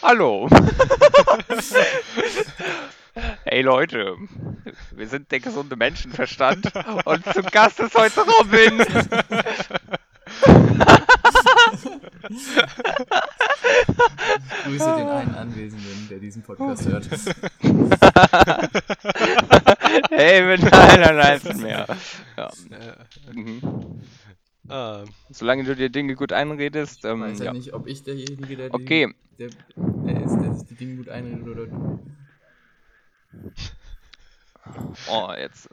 Hallo. 0.00 0.48
hey 3.44 3.62
Leute, 3.62 4.14
wir 4.92 5.08
sind 5.08 5.32
der 5.32 5.40
gesunde 5.40 5.74
Menschenverstand 5.74 6.70
und 7.04 7.24
zu 7.24 7.42
Gast 7.42 7.80
ist 7.80 7.96
heute 7.96 8.20
Robin. 8.20 8.78
Grüße 14.64 14.96
den 14.96 15.08
einen 15.08 15.34
Anwesenden, 15.34 16.08
der 16.08 16.18
diesen 16.18 16.42
Podcast 16.42 16.86
hört. 16.86 17.08
hey, 20.10 20.42
mit 20.42 20.72
einer 20.72 21.12
Leistung 21.12 21.60
mehr. 21.60 21.86
Ja. 22.36 22.50
Mhm. 23.32 24.00
Ähm, 24.70 25.08
Solange 25.30 25.64
du 25.64 25.74
dir 25.76 25.88
Dinge 25.88 26.14
gut 26.14 26.32
einredest, 26.32 26.98
Ich 26.98 27.04
ähm, 27.04 27.20
weiß 27.20 27.38
ja 27.40 27.46
ja. 27.46 27.52
nicht, 27.52 27.72
ob 27.74 27.86
ich 27.86 28.02
derjenige, 28.02 28.56
der, 28.56 28.70
die, 28.70 28.84
Okay. 28.84 29.14
der, 29.38 29.48
der 29.76 30.22
ist, 30.22 30.34
der 30.40 30.54
sich 30.54 30.68
die 30.68 30.74
Dinge 30.74 30.96
gut 30.96 31.08
einredet 31.08 31.46
oder 31.46 31.66
du. 31.66 32.00
Oh, 35.08 35.32
jetzt. 35.36 35.68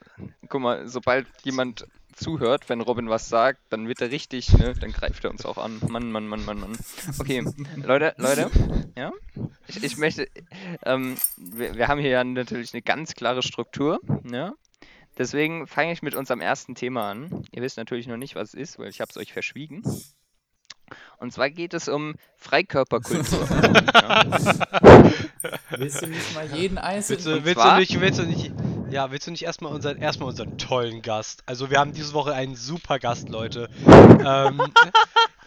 Guck 0.48 0.62
mal, 0.62 0.88
sobald 0.88 1.27
jemand 1.44 1.85
zuhört, 2.16 2.70
wenn 2.70 2.80
Robin 2.81 3.09
was 3.09 3.27
sagt, 3.27 3.59
dann 3.70 3.88
wird 3.88 4.02
er 4.02 4.09
richtig, 4.12 4.54
ne? 4.54 4.73
Dann 4.80 4.91
greift 4.91 5.26
er 5.26 5.32
uns 5.32 5.46
auch 5.46 5.57
an. 5.57 5.82
Mann, 5.90 6.12
Mann, 6.12 6.27
Mann, 6.27 6.46
Mann, 6.46 6.59
Mann. 6.59 6.77
Okay, 7.20 7.43
Leute, 7.84 8.13
Leute, 8.18 8.49
ja? 8.98 9.12
Ich, 9.68 9.84
ich 9.84 9.98
möchte, 9.98 10.27
ähm, 10.85 11.18
wir, 11.35 11.76
wir 11.76 11.88
haben 11.90 11.99
hier 11.99 12.12
ja 12.12 12.23
natürlich 12.23 12.73
eine 12.73 12.82
ganz 12.84 13.13
klare 13.16 13.43
Struktur, 13.43 13.99
ja? 14.32 14.54
Deswegen 15.18 15.68
fange 15.68 15.94
ich 15.94 16.02
mit 16.02 16.16
unserem 16.16 16.41
ersten 16.41 16.76
Thema 16.76 17.12
an. 17.12 17.46
Ihr 17.52 17.62
wisst 17.62 17.77
natürlich 17.77 18.08
noch 18.08 18.18
nicht, 18.18 18.35
was 18.35 18.49
es 18.49 18.54
ist, 18.54 18.80
weil 18.80 18.90
ich 18.90 19.02
habe 19.02 19.10
es 19.10 19.18
euch 19.18 19.32
verschwiegen. 19.32 19.84
Und 21.18 21.32
zwar 21.32 21.49
geht 21.49 21.74
es 21.74 21.88
um 21.88 22.16
Freikörperkultur. 22.38 23.48
ja? 23.94 24.26
Willst 25.77 26.02
du 26.02 26.07
nicht 26.07 26.35
mal 26.35 26.46
jeden 26.54 26.77
einzelnen. 26.77 27.26
willst, 27.26 27.27
du, 27.27 27.46
willst, 27.46 27.63
du 27.63 27.76
nicht, 27.77 27.99
willst 27.99 28.20
du 28.20 28.24
nicht, 28.24 28.52
ja, 28.90 29.12
willst 29.12 29.27
du 29.27 29.32
nicht 29.32 29.44
erstmal 29.44 29.74
unseren, 29.74 29.98
erstmal 29.98 30.30
unseren 30.30 30.57
tollen 30.57 31.02
Gast? 31.02 31.44
Also 31.46 31.70
wir 31.70 31.79
haben 31.79 31.94
diese 31.94 32.13
Woche 32.13 32.34
einen 32.34 32.55
super 32.55 33.00
Gast, 33.00 33.29
Leute. 33.29 33.70
ähm, 33.88 34.62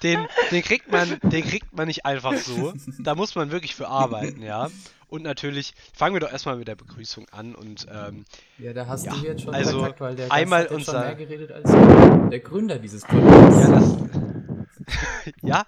den, 0.02 0.26
den 0.50 0.62
kriegt 0.62 0.90
man, 0.90 1.18
den 1.22 1.44
kriegt 1.44 1.72
man 1.72 1.86
nicht 1.88 2.04
einfach 2.06 2.34
so. 2.36 2.72
Da 2.98 3.14
muss 3.14 3.34
man 3.34 3.50
wirklich 3.50 3.74
für 3.74 3.88
arbeiten, 3.88 4.42
ja. 4.42 4.68
Und 5.08 5.22
natürlich 5.22 5.74
fangen 5.94 6.14
wir 6.14 6.20
doch 6.20 6.30
erstmal 6.30 6.56
mit 6.56 6.68
der 6.68 6.76
Begrüßung 6.76 7.26
an 7.30 7.54
und 7.54 7.86
ähm, 7.90 8.24
Ja, 8.58 8.74
da 8.74 8.86
hast 8.86 9.06
Ja, 9.06 9.12
du 9.14 9.24
jetzt 9.26 9.42
schon 9.42 9.54
also 9.54 9.78
verkackt, 9.78 10.00
weil 10.02 10.16
der 10.16 10.30
einmal 10.30 10.64
hat 10.64 10.70
jetzt 10.70 10.84
schon 10.84 10.94
unser- 10.96 11.06
mehr 11.06 11.14
geredet 11.14 11.50
als. 11.52 11.70
Der 12.30 12.40
Gründer 12.40 12.78
dieses 12.78 13.02
Podcasts. 13.04 13.68
ja, 13.68 13.70
das, 13.70 15.34
ja, 15.42 15.66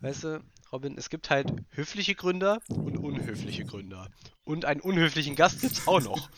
weißt 0.00 0.24
du, 0.24 0.40
Robin, 0.72 0.96
es 0.98 1.08
gibt 1.08 1.30
halt 1.30 1.46
höfliche 1.70 2.14
Gründer 2.14 2.60
und 2.68 2.96
unhöfliche 2.98 3.64
Gründer. 3.64 4.08
Und 4.44 4.64
einen 4.66 4.80
unhöflichen 4.80 5.34
Gast 5.36 5.60
gibt's 5.62 5.86
auch 5.88 6.02
noch. 6.02 6.28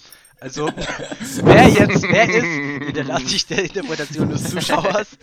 Also, 0.40 0.66
wer 0.66 1.68
jetzt, 1.68 2.02
wer 2.02 2.28
ist, 2.28 2.84
hinterlasse 2.84 3.36
ich 3.36 3.46
der 3.46 3.64
Interpretation 3.64 4.28
des 4.28 4.50
Zuschauers, 4.50 5.16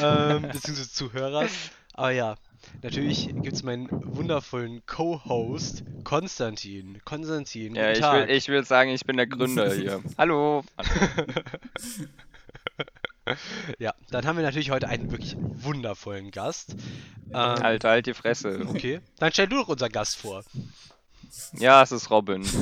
ähm, 0.00 0.42
beziehungsweise 0.42 0.90
Zuhörers. 0.92 1.50
Aber 1.94 2.10
ja, 2.10 2.36
natürlich 2.82 3.28
gibt's 3.42 3.62
meinen 3.62 3.88
wundervollen 3.90 4.82
Co-Host, 4.86 5.82
Konstantin. 6.04 7.00
Konstantin, 7.04 7.74
Ja, 7.74 7.90
ich 7.90 8.00
will, 8.00 8.30
ich 8.30 8.48
will 8.48 8.64
sagen, 8.64 8.90
ich 8.90 9.04
bin 9.04 9.16
der 9.16 9.26
Gründer 9.26 9.74
hier. 9.74 10.00
Hallo. 10.18 10.64
Ja, 13.78 13.94
dann 14.10 14.26
haben 14.26 14.36
wir 14.36 14.42
natürlich 14.42 14.70
heute 14.70 14.88
einen 14.88 15.10
wirklich 15.10 15.36
wundervollen 15.38 16.30
Gast. 16.32 16.74
Ähm, 17.30 17.34
Alter, 17.34 17.90
halt 17.90 18.06
die 18.06 18.14
Fresse. 18.14 18.64
Okay, 18.66 19.00
dann 19.18 19.32
stell 19.32 19.46
du 19.46 19.56
doch 19.56 19.68
unseren 19.68 19.92
Gast 19.92 20.16
vor. 20.16 20.44
Ja, 21.58 21.82
es 21.82 21.92
ist 21.92 22.10
Robin. 22.10 22.42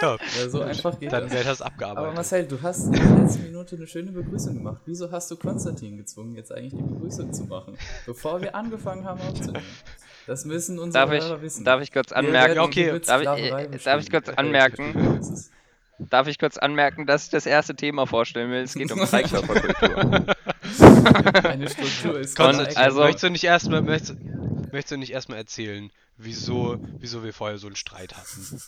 Ja, 0.00 0.18
so 0.48 0.62
einfach 0.62 0.98
geht 0.98 1.12
dann 1.12 1.24
das. 1.24 1.32
wird 1.32 1.46
das 1.46 1.60
Aber 1.62 1.70
abgearbeitet. 1.72 2.14
Marcel, 2.14 2.46
du 2.46 2.60
hast 2.62 2.86
in 2.86 2.92
der 2.92 3.04
letzten 3.18 3.42
Minute 3.44 3.76
eine 3.76 3.86
schöne 3.86 4.10
Begrüßung 4.12 4.54
gemacht. 4.54 4.80
Wieso 4.86 5.10
hast 5.12 5.30
du 5.30 5.36
Konstantin 5.36 5.96
gezwungen, 5.96 6.34
jetzt 6.34 6.52
eigentlich 6.52 6.74
die 6.74 6.82
Begrüßung 6.82 7.32
zu 7.32 7.44
machen, 7.44 7.76
bevor 8.06 8.40
wir 8.40 8.54
angefangen 8.54 9.04
haben 9.04 9.20
aufzunehmen? 9.20 9.64
Das 10.26 10.44
müssen 10.44 10.78
unsere 10.78 11.06
Darf 11.06 11.14
ich, 11.16 11.42
wissen. 11.42 11.64
darf 11.64 11.82
ich 11.82 11.92
kurz 11.92 12.12
anmerken? 12.12 12.58
okay. 12.60 12.98
Darf 13.06 13.22
ich- 13.22 13.28
äh, 13.28 13.78
darf 13.84 14.00
ich 14.02 14.10
kurz 14.10 14.28
Äh, 14.28 14.32
anmerken? 14.36 15.18
Darf 15.98 16.26
ich 16.26 16.38
kurz 16.38 16.56
anmerken, 16.58 17.06
dass 17.06 17.24
ich 17.24 17.30
das 17.30 17.46
erste 17.46 17.74
Thema 17.76 18.06
vorstellen 18.06 18.50
will? 18.50 18.62
Es 18.62 18.74
geht 18.74 18.90
um 18.92 18.98
Freikörperkultur. 19.06 20.26
Eine 21.44 21.68
Struktur 21.68 22.18
ist 22.20 22.38
Und 22.40 22.76
also- 22.76 23.00
möchtest 23.00 23.24
du 23.24 23.30
nicht 23.30 23.44
erstmal 23.44 23.82
möchtest, 23.82 24.16
möchtest 24.72 24.92
du 24.92 24.96
nicht 24.96 25.12
erstmal 25.12 25.38
erzählen, 25.38 25.90
wieso, 26.16 26.78
wieso 26.98 27.22
wir 27.22 27.32
vorher 27.32 27.58
so 27.58 27.66
einen 27.66 27.76
Streit 27.76 28.14
hatten? 28.16 28.62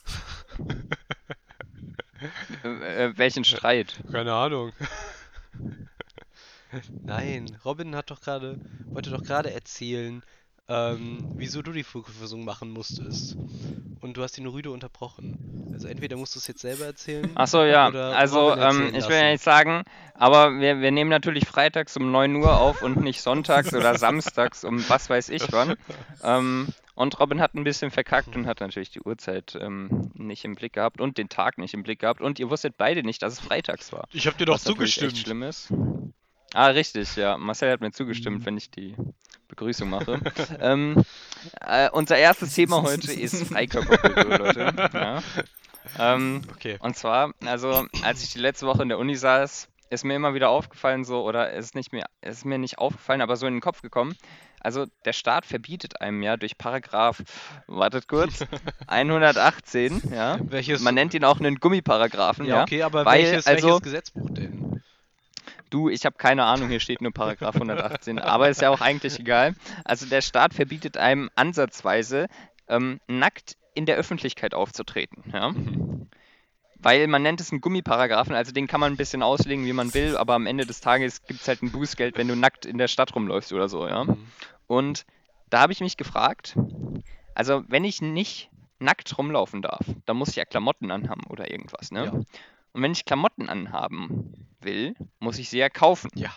äh, 2.65 3.05
äh, 3.07 3.19
welchen 3.19 3.45
Streit? 3.45 4.01
Keine 4.11 4.33
Ahnung. 4.33 4.73
Nein, 7.05 7.57
Robin 7.65 7.95
hat 7.95 8.11
doch 8.11 8.21
gerade, 8.21 8.59
wollte 8.87 9.11
doch 9.11 9.23
gerade 9.23 9.53
erzählen, 9.53 10.23
ähm, 10.69 11.33
wieso 11.37 11.61
du 11.63 11.73
die 11.73 11.83
Flugversuchung 11.83 12.45
machen 12.45 12.71
musstest. 12.71 13.37
Und 14.01 14.17
du 14.17 14.23
hast 14.23 14.39
ihn 14.39 14.47
rüde 14.47 14.71
unterbrochen. 14.71 15.71
Also 15.73 15.89
entweder 15.89 16.17
musst 16.17 16.35
du 16.35 16.39
es 16.39 16.47
jetzt 16.47 16.61
selber 16.61 16.85
erzählen. 16.85 17.31
Ach 17.35 17.47
so, 17.47 17.63
ja. 17.63 17.89
Oder 17.89 18.17
Also, 18.17 18.55
ähm, 18.57 18.95
ich 18.95 19.09
will 19.09 19.17
ja 19.17 19.31
nicht 19.31 19.43
sagen, 19.43 19.83
aber 20.15 20.59
wir, 20.61 20.81
wir 20.81 20.91
nehmen 20.91 21.11
natürlich 21.11 21.47
freitags 21.47 21.97
um 21.97 22.11
9 22.11 22.37
Uhr 22.37 22.59
auf 22.59 22.83
und 22.83 23.01
nicht 23.01 23.21
sonntags 23.23 23.75
oder 23.75 23.95
samstags 23.99 24.65
um 24.65 24.87
was 24.89 25.11
weiß 25.11 25.31
ich 25.31 25.51
wann. 25.53 25.77
Ähm, 26.23 26.69
und 26.95 27.19
Robin 27.19 27.41
hat 27.41 27.55
ein 27.55 27.65
bisschen 27.65 27.91
verkackt 27.91 28.37
und 28.37 28.47
hat 28.47 28.61
natürlich 28.61 28.91
die 28.91 29.01
Uhrzeit 29.01 29.59
ähm, 29.61 30.11
nicht 30.15 30.45
im 30.45 30.55
Blick 30.55 30.75
gehabt 30.75 31.01
und 31.01 31.19
den 31.19 31.29
Tag 31.29 31.59
nicht 31.59 31.75
im 31.75 31.83
Blick 31.83 32.01
gehabt. 32.01 32.21
Und 32.21 32.39
ihr 32.39 32.51
wusstet 32.51 32.77
beide 32.77 33.03
nicht, 33.03 33.23
dass 33.23 33.33
es 33.33 33.41
freitags 33.41 33.93
war. 33.93 34.07
Ich 34.13 34.27
hab 34.27 34.39
dir 34.39 34.47
doch 34.47 34.55
was 34.55 34.65
natürlich 34.65 34.91
echt 34.91 35.01
zugestimmt. 35.01 35.27
schlimm 35.27 35.43
ist. 35.43 35.73
Ah, 36.55 36.69
richtig, 36.69 37.17
ja. 37.17 37.37
Marcel 37.37 37.71
hat 37.73 37.81
mir 37.81 37.91
zugestimmt, 37.91 38.47
wenn 38.47 38.57
ich 38.57 38.71
die 38.71 38.95
Begrüßung 39.49 39.91
mache. 39.91 40.21
ähm, 40.61 41.03
äh, 41.61 41.91
unser 41.91 42.17
erstes 42.17 42.55
Thema 42.55 42.83
heute 42.83 43.13
ist 43.13 43.45
Freikörperkultur, 43.47 44.39
Leute. 44.39 44.73
Ja. 44.95 45.23
Ähm, 45.99 46.43
Okay. 46.53 46.77
und 46.81 46.97
zwar, 46.97 47.35
also 47.45 47.85
als 48.03 48.23
ich 48.23 48.33
die 48.33 48.39
letzte 48.39 48.67
Woche 48.67 48.83
in 48.83 48.89
der 48.89 48.99
Uni 48.99 49.17
saß, 49.17 49.69
ist 49.91 50.05
mir 50.05 50.15
immer 50.17 50.33
wieder 50.35 50.49
aufgefallen, 50.49 51.05
so, 51.05 51.23
oder 51.25 51.53
es 51.53 51.67
ist 51.67 51.75
nicht 51.75 51.93
mir, 51.93 52.05
es 52.21 52.39
ist 52.39 52.45
mir 52.47 52.59
nicht 52.59 52.79
aufgefallen, 52.79 53.21
aber 53.21 53.37
so 53.37 53.47
in 53.47 53.55
den 53.55 53.61
Kopf 53.61 53.83
gekommen. 53.83 54.17
Also 54.61 54.87
der 55.05 55.13
Staat 55.13 55.45
verbietet 55.45 56.01
einem 56.01 56.23
ja 56.23 56.39
durch 56.39 56.57
Paragraph, 56.57 57.23
wartet 57.67 58.09
kurz, 58.09 58.45
118, 58.87 60.03
ja. 60.11 60.39
Welches? 60.41 60.81
Man 60.81 60.95
nennt 60.95 61.13
ihn 61.15 61.25
auch 61.25 61.39
einen 61.39 61.57
Gummiparagraphen, 61.57 62.47
ja, 62.47 62.57
ja. 62.57 62.63
okay, 62.63 62.83
aber 62.83 63.05
weil, 63.05 63.25
welches, 63.25 63.47
also- 63.47 63.67
welches 63.69 63.83
Gesetzbuch 63.83 64.31
denn? 64.31 64.74
Du, 65.71 65.89
ich 65.89 66.05
habe 66.07 66.17
keine 66.17 66.45
Ahnung, 66.45 66.69
hier 66.69 66.81
steht 66.81 67.01
nur 67.01 67.13
Paragraph 67.13 67.55
118, 67.55 68.19
aber 68.19 68.49
ist 68.49 68.61
ja 68.61 68.71
auch 68.71 68.81
eigentlich 68.81 69.19
egal. 69.19 69.55
Also 69.85 70.07
der 70.07 70.21
Staat 70.21 70.55
verbietet 70.55 70.97
einem 70.97 71.31
ansatzweise, 71.35 72.29
ähm, 72.69 73.01
nackt 73.09 73.57
in 73.75 73.87
der 73.87 73.97
Öffentlichkeit 73.97 74.55
aufzutreten, 74.55 75.25
ja. 75.33 75.55
Weil 76.79 77.07
man 77.07 77.23
nennt 77.23 77.41
es 77.41 77.51
einen 77.51 77.61
Gummiparagraphen, 77.61 78.35
also 78.35 78.53
den 78.53 78.67
kann 78.67 78.79
man 78.79 78.93
ein 78.93 78.97
bisschen 78.97 79.23
auslegen, 79.23 79.65
wie 79.65 79.73
man 79.73 79.95
will, 79.95 80.17
aber 80.17 80.35
am 80.35 80.47
Ende 80.47 80.67
des 80.67 80.81
Tages 80.81 81.25
gibt 81.25 81.41
es 81.41 81.49
halt 81.49 81.63
ein 81.63 81.73
Bußgeld, 81.73 82.19
wenn 82.19 82.29
du 82.29 82.37
nackt 82.37 82.67
in 82.67 82.79
der 82.79 82.89
Stadt 82.89 83.15
rumläufst 83.15 83.53
oder 83.53 83.69
so, 83.69 83.89
ja. 83.89 84.05
Mhm. 84.05 84.27
Und 84.67 85.07
da 85.51 85.61
habe 85.61 85.73
ich 85.73 85.81
mich 85.81 85.97
gefragt, 85.97 86.57
also 87.35 87.65
wenn 87.69 87.85
ich 87.85 88.03
nicht 88.03 88.51
nackt 88.79 89.17
rumlaufen 89.17 89.63
darf, 89.63 89.85
dann 90.05 90.17
muss 90.17 90.31
ich 90.31 90.37
ja 90.37 90.45
Klamotten 90.45 90.91
anhaben 90.91 91.25
oder 91.29 91.51
irgendwas, 91.51 91.91
ne? 91.91 92.05
Ja. 92.05 92.21
Und 92.75 92.83
wenn 92.83 92.93
ich 92.93 93.05
Klamotten 93.05 93.49
anhaben 93.49 94.49
will, 94.61 94.95
muss 95.21 95.39
ich 95.39 95.49
sie 95.49 95.59
ja 95.59 95.69
kaufen. 95.71 96.11
Ja, 96.15 96.31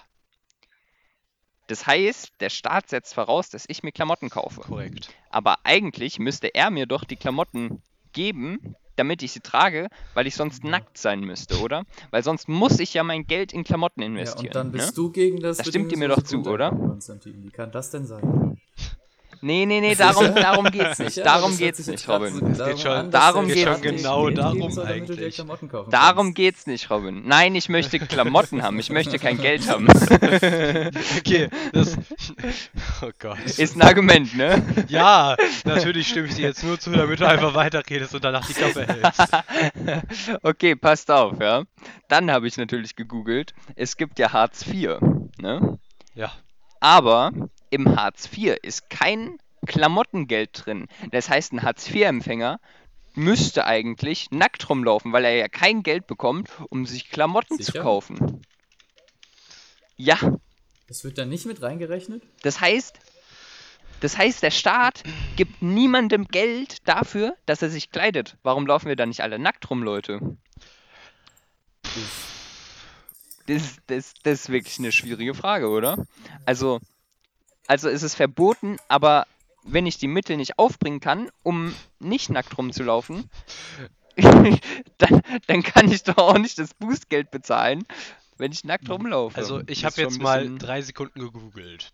Das 1.67 1.85
heißt, 1.85 2.31
der 2.39 2.49
Staat 2.49 2.89
setzt 2.89 3.13
voraus, 3.13 3.49
dass 3.49 3.65
ich 3.67 3.83
mir 3.83 3.91
Klamotten 3.91 4.29
kaufe. 4.29 4.61
korrekt. 4.61 5.09
Aber 5.29 5.57
eigentlich 5.65 6.19
müsste 6.19 6.47
er 6.53 6.69
mir 6.69 6.85
doch 6.85 7.03
die 7.03 7.15
Klamotten 7.17 7.81
geben, 8.13 8.75
damit 8.95 9.21
ich 9.21 9.31
sie 9.31 9.41
trage, 9.41 9.89
weil 10.13 10.25
ich 10.27 10.35
sonst 10.35 10.63
nackt 10.63 10.97
sein 10.97 11.19
müsste, 11.21 11.59
oder? 11.59 11.83
Weil 12.11 12.23
sonst 12.23 12.47
muss 12.47 12.79
ich 12.79 12.93
ja 12.93 13.03
mein 13.03 13.27
Geld 13.27 13.51
in 13.51 13.63
Klamotten 13.63 14.01
Ja, 14.01 14.07
investieren. 14.07 14.47
und 14.47 14.55
dann 14.55 14.71
bist 14.71 14.87
ne? 14.89 14.93
du 14.95 15.11
gegen 15.11 15.39
das. 15.39 15.57
Da 15.57 15.65
stimmt 15.65 15.91
ihr 15.91 15.97
mir 15.97 16.07
doch 16.07 16.23
zu, 16.23 16.41
oder? 16.43 16.69
Konstantin, 16.71 17.43
wie 17.43 17.49
kann 17.51 17.71
das 17.71 17.91
denn 17.91 18.05
sein? 18.05 18.46
Nee, 19.41 19.65
nee, 19.65 19.81
nee, 19.81 19.95
darum, 19.95 20.33
darum 20.35 20.65
geht's 20.71 20.99
nicht. 20.99 21.17
Darum 21.17 21.51
hört 21.51 21.59
geht's 21.59 21.87
nicht, 21.87 22.07
Robin. 22.07 22.33
so 22.33 22.45
geht 22.45 22.59
darum 22.59 22.77
schon- 22.77 22.91
an, 22.91 23.11
darum 23.11 23.47
geht's 23.47 23.81
dir 23.81 23.91
genau 23.91 24.29
darum 24.29 24.71
soll, 24.71 24.85
eigentlich. 24.87 25.35
Klamotten 25.35 25.69
kaufen 25.69 25.91
Darum 25.91 26.33
geht's 26.33 26.67
nicht, 26.67 26.89
Robin. 26.89 27.23
Nein, 27.25 27.55
ich 27.55 27.69
möchte 27.69 27.99
Klamotten 27.99 28.63
haben. 28.63 28.79
Ich 28.79 28.89
möchte 28.89 29.19
kein 29.19 29.37
Geld 29.37 29.69
haben. 29.69 29.87
Okay, 31.17 31.49
das. 31.73 31.97
Oh 33.01 33.11
Gott. 33.19 33.37
Ist 33.45 33.75
ein 33.75 33.81
Argument, 33.81 34.35
ne? 34.35 34.63
Ja, 34.87 35.35
natürlich 35.65 36.07
stimme 36.07 36.27
ich 36.27 36.35
dir 36.35 36.47
jetzt 36.47 36.63
nur 36.63 36.79
zu, 36.79 36.91
damit 36.91 37.19
du 37.19 37.27
einfach 37.27 37.53
weiterredest 37.53 38.15
und 38.15 38.23
danach 38.23 38.45
die 38.47 38.53
Klappe 38.53 38.87
hältst. 38.87 39.21
Okay, 40.43 40.75
passt 40.75 41.11
auf, 41.11 41.39
ja. 41.39 41.63
Dann 42.07 42.31
habe 42.31 42.47
ich 42.47 42.57
natürlich 42.57 42.95
gegoogelt. 42.95 43.53
Es 43.75 43.97
gibt 43.97 44.17
ja 44.19 44.31
Hartz 44.33 44.65
IV, 44.65 44.97
ne? 45.39 45.77
Ja. 46.15 46.31
Aber 46.79 47.31
im 47.69 47.95
Hartz 47.95 48.29
IV 48.35 48.55
ist 48.61 48.89
kein 48.89 49.37
Klamottengeld 49.65 50.49
drin. 50.65 50.87
Das 51.11 51.29
heißt, 51.29 51.53
ein 51.53 51.63
Hartz-IV-Empfänger 51.63 52.59
müsste 53.15 53.65
eigentlich 53.65 54.29
nackt 54.31 54.69
rumlaufen, 54.69 55.11
weil 55.11 55.25
er 55.25 55.35
ja 55.35 55.47
kein 55.47 55.83
Geld 55.83 56.07
bekommt, 56.07 56.49
um 56.69 56.85
sich 56.85 57.09
Klamotten 57.09 57.57
zu 57.57 57.63
Sicher? 57.63 57.81
kaufen. 57.81 58.41
Ja, 59.95 60.17
Das 60.87 61.03
wird 61.03 61.17
da 61.17 61.25
nicht 61.25 61.45
mit 61.47 61.61
reingerechnet? 61.61 62.21
das 62.43 62.61
heißt, 62.61 62.99
das 63.99 64.15
heißt, 64.15 64.43
der 64.43 64.51
Staat 64.51 65.01
gibt 65.35 65.63
niemandem 65.63 66.25
Geld 66.27 66.87
dafür, 66.87 67.35
dass 67.47 67.63
er 67.63 67.71
sich 67.71 67.89
kleidet. 67.89 68.37
Warum 68.43 68.67
laufen 68.67 68.87
wir 68.89 68.95
da 68.95 69.07
nicht 69.07 69.21
alle 69.21 69.39
nackt 69.39 69.67
rum, 69.71 69.81
Leute? 69.81 70.37
Das, 73.47 73.77
das, 73.87 74.13
das 74.23 74.41
ist 74.41 74.49
wirklich 74.49 74.77
eine 74.77 74.91
schwierige 74.91 75.33
Frage, 75.33 75.69
oder? 75.69 76.05
Also, 76.45 76.79
also 77.67 77.89
ist 77.89 78.03
es 78.03 78.15
verboten, 78.15 78.77
aber 78.87 79.27
wenn 79.63 79.85
ich 79.85 79.97
die 79.97 80.07
Mittel 80.07 80.37
nicht 80.37 80.57
aufbringen 80.57 80.99
kann, 80.99 81.29
um 81.43 81.73
nicht 81.99 82.29
nackt 82.29 82.57
rumzulaufen, 82.57 83.29
dann, 84.97 85.21
dann 85.47 85.63
kann 85.63 85.91
ich 85.91 86.03
doch 86.03 86.17
auch 86.17 86.37
nicht 86.37 86.57
das 86.57 86.73
Bußgeld 86.73 87.29
bezahlen, 87.29 87.85
wenn 88.37 88.51
ich 88.51 88.63
nackt 88.63 88.89
rumlaufe. 88.89 89.37
Also 89.37 89.61
ich 89.67 89.85
habe 89.85 90.01
jetzt 90.01 90.21
mal 90.21 90.57
drei 90.57 90.81
Sekunden 90.81 91.19
gegoogelt. 91.19 91.91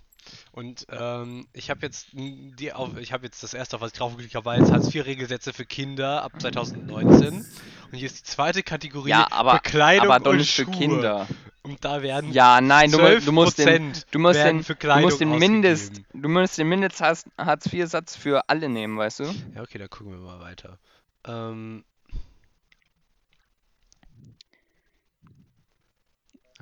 Und 0.51 0.85
ähm, 0.89 1.47
ich 1.51 1.69
habe 1.69 1.81
jetzt 1.81 2.07
die 2.13 2.71
auf, 2.71 2.97
ich 2.97 3.11
habe 3.11 3.25
jetzt 3.25 3.43
das 3.43 3.53
erste, 3.53 3.75
auf 3.75 3.81
was 3.81 3.91
ich 3.91 3.97
draufgeklickt 3.97 4.35
habe, 4.35 4.45
war 4.45 4.57
jetzt 4.57 4.71
Hartz 4.71 4.93
IV 4.93 5.05
Regelsätze 5.05 5.51
für 5.51 5.65
Kinder 5.65 6.23
ab 6.23 6.31
2019. 6.39 7.33
Und 7.33 7.45
hier 7.91 8.05
ist 8.05 8.19
die 8.19 8.23
zweite 8.23 8.63
Kategorie 8.63 9.09
Ja, 9.09 9.27
aber, 9.31 9.53
Bekleidung 9.55 10.11
aber 10.11 10.23
doch 10.23 10.31
und 10.31 10.37
nicht 10.37 10.53
für 10.53 10.63
Schuhe. 10.63 10.73
Kinder. 10.73 11.27
Und 11.65 11.83
da 11.85 12.01
werden 12.01 12.33
Ja, 12.33 12.59
nein, 12.59 12.91
du, 12.91 12.99
mu- 12.99 13.19
du 13.19 13.31
musst 13.31 13.57
den, 13.57 13.93
12% 13.93 14.05
du 14.11 14.19
musst 14.19 14.43
den, 14.43 14.63
für 14.63 14.75
du 14.75 14.99
musst 14.99 15.21
den 15.21 15.39
Mindest, 15.39 15.93
du 16.13 16.27
musst 16.29 16.57
den 16.57 16.67
Mindest 16.67 16.99
Hartz 17.01 17.73
IV 17.73 17.87
Satz 17.89 18.15
für 18.17 18.49
alle 18.49 18.67
nehmen, 18.67 18.97
weißt 18.97 19.21
du? 19.21 19.23
Ja, 19.55 19.61
okay, 19.61 19.77
dann 19.77 19.89
gucken 19.89 20.11
wir 20.11 20.19
mal 20.19 20.41
weiter. 20.41 20.77
Ähm, 21.25 21.85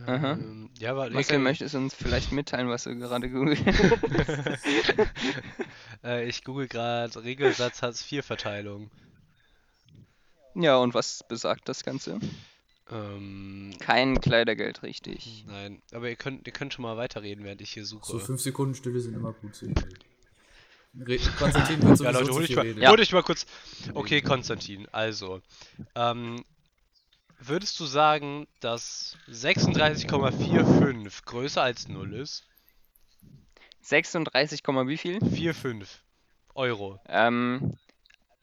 Aha. 0.05 0.33
ähm, 0.33 0.69
ja, 0.79 0.91
aber 0.91 1.09
Marcel, 1.09 1.37
Ecke- 1.37 1.43
möchtest 1.43 1.73
du 1.73 1.79
uns 1.79 1.95
vielleicht 1.95 2.31
mitteilen, 2.31 2.69
was 2.69 2.83
du 2.83 2.95
gerade 2.95 3.29
googelt? 3.29 3.59
äh, 6.03 6.27
ich 6.27 6.43
google 6.43 6.67
gerade 6.67 7.23
Regelsatz 7.23 7.81
Hartz 7.81 8.11
IV 8.11 8.23
Verteilung. 8.25 8.91
ja, 10.53 10.77
und 10.77 10.93
was 10.93 11.23
besagt 11.27 11.67
das 11.69 11.83
Ganze? 11.83 12.19
Ähm, 12.91 13.73
Kein 13.79 14.19
Kleidergeld, 14.19 14.83
richtig. 14.83 15.45
nein, 15.47 15.81
aber 15.93 16.09
ihr 16.09 16.17
könnt, 16.17 16.45
ihr 16.45 16.53
könnt 16.53 16.73
schon 16.73 16.83
mal 16.83 16.97
weiterreden, 16.97 17.45
während 17.45 17.61
ich 17.61 17.71
hier 17.71 17.85
suche. 17.85 18.11
So 18.11 18.19
fünf 18.19 18.41
Sekunden 18.41 18.75
Stille 18.75 18.99
sind 18.99 19.13
immer 19.15 19.33
gut. 19.33 19.51
Konstantin 21.37 21.81
wird 21.81 21.99
Ja, 22.01 22.11
Leute, 22.11 22.25
zu 22.25 22.33
hol 22.33 22.45
dich 22.45 22.55
mal. 22.55 22.77
Ja. 22.77 22.89
hol 22.89 22.97
dich 22.97 23.13
mal 23.13 23.23
kurz. 23.23 23.45
Okay, 23.93 24.21
Konstantin, 24.21 24.89
also, 24.91 25.41
ähm, 25.95 26.43
würdest 27.39 27.79
du 27.79 27.85
sagen, 27.85 28.45
dass 28.59 29.15
36,45 29.29 31.23
größer 31.25 31.61
als 31.63 31.87
0 31.87 32.13
ist? 32.13 32.43
36, 33.81 34.63
Komma 34.63 34.85
wie 34.87 34.97
viel? 34.97 35.19
4,5 35.19 35.85
Euro. 36.55 36.99
Ähm, 37.07 37.77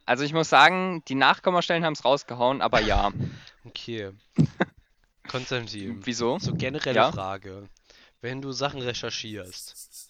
also 0.06 0.24
ich 0.24 0.32
muss 0.32 0.48
sagen, 0.48 1.02
die 1.08 1.14
Nachkommastellen 1.14 1.84
haben 1.84 1.92
es 1.92 2.04
rausgehauen, 2.04 2.62
aber 2.62 2.80
ja. 2.80 3.12
Okay. 3.64 4.10
Konstantin, 5.28 6.00
Wieso? 6.06 6.38
so 6.38 6.55
generelle 6.55 6.96
Ja? 6.96 7.12
Frage. 7.12 7.69
Wenn 8.20 8.40
du 8.43 8.52
Sachen 8.52 8.81
recherchierst, 8.81 10.08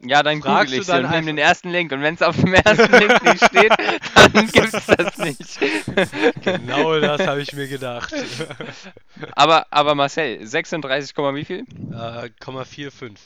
Ja, 0.00 0.22
dann 0.22 0.40
Fragst 0.42 0.66
google 0.66 0.76
du 0.78 0.80
ich 0.82 0.86
dann 0.86 1.06
einfach- 1.06 1.24
den 1.24 1.38
ersten 1.38 1.70
Link. 1.70 1.92
Und 1.92 2.00
wenn 2.02 2.14
es 2.14 2.22
auf 2.22 2.36
dem 2.36 2.54
ersten 2.54 2.90
Link 2.92 3.22
nicht 3.22 3.44
steht, 3.44 3.72
dann 4.14 4.46
gibt's 4.48 4.86
das 4.86 5.18
nicht. 5.18 5.60
genau 6.42 6.98
das 7.00 7.26
habe 7.26 7.42
ich 7.42 7.52
mir 7.52 7.68
gedacht. 7.68 8.12
aber, 9.32 9.66
aber 9.70 9.94
Marcel, 9.94 10.44
36, 10.46 11.14
Komma 11.14 11.34
wie 11.34 11.44
viel? 11.44 11.60
äh, 11.92 12.30
0,45. 12.40 13.16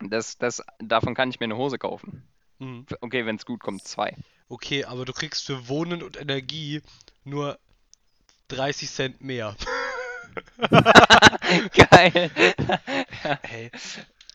Das, 0.00 0.36
das, 0.38 0.62
davon 0.78 1.14
kann 1.14 1.30
ich 1.30 1.40
mir 1.40 1.44
eine 1.44 1.56
Hose 1.56 1.78
kaufen. 1.78 2.26
Mhm. 2.58 2.86
Okay, 3.00 3.24
wenn 3.26 3.36
es 3.36 3.46
gut 3.46 3.60
kommt, 3.60 3.84
zwei. 3.86 4.16
Okay, 4.48 4.84
aber 4.84 5.04
du 5.04 5.12
kriegst 5.12 5.44
für 5.46 5.68
Wohnen 5.68 6.02
und 6.02 6.16
Energie 6.20 6.80
nur 7.24 7.58
30 8.48 8.90
Cent 8.90 9.20
mehr. 9.20 9.56
Geil. 11.90 12.30
Hey, 13.42 13.70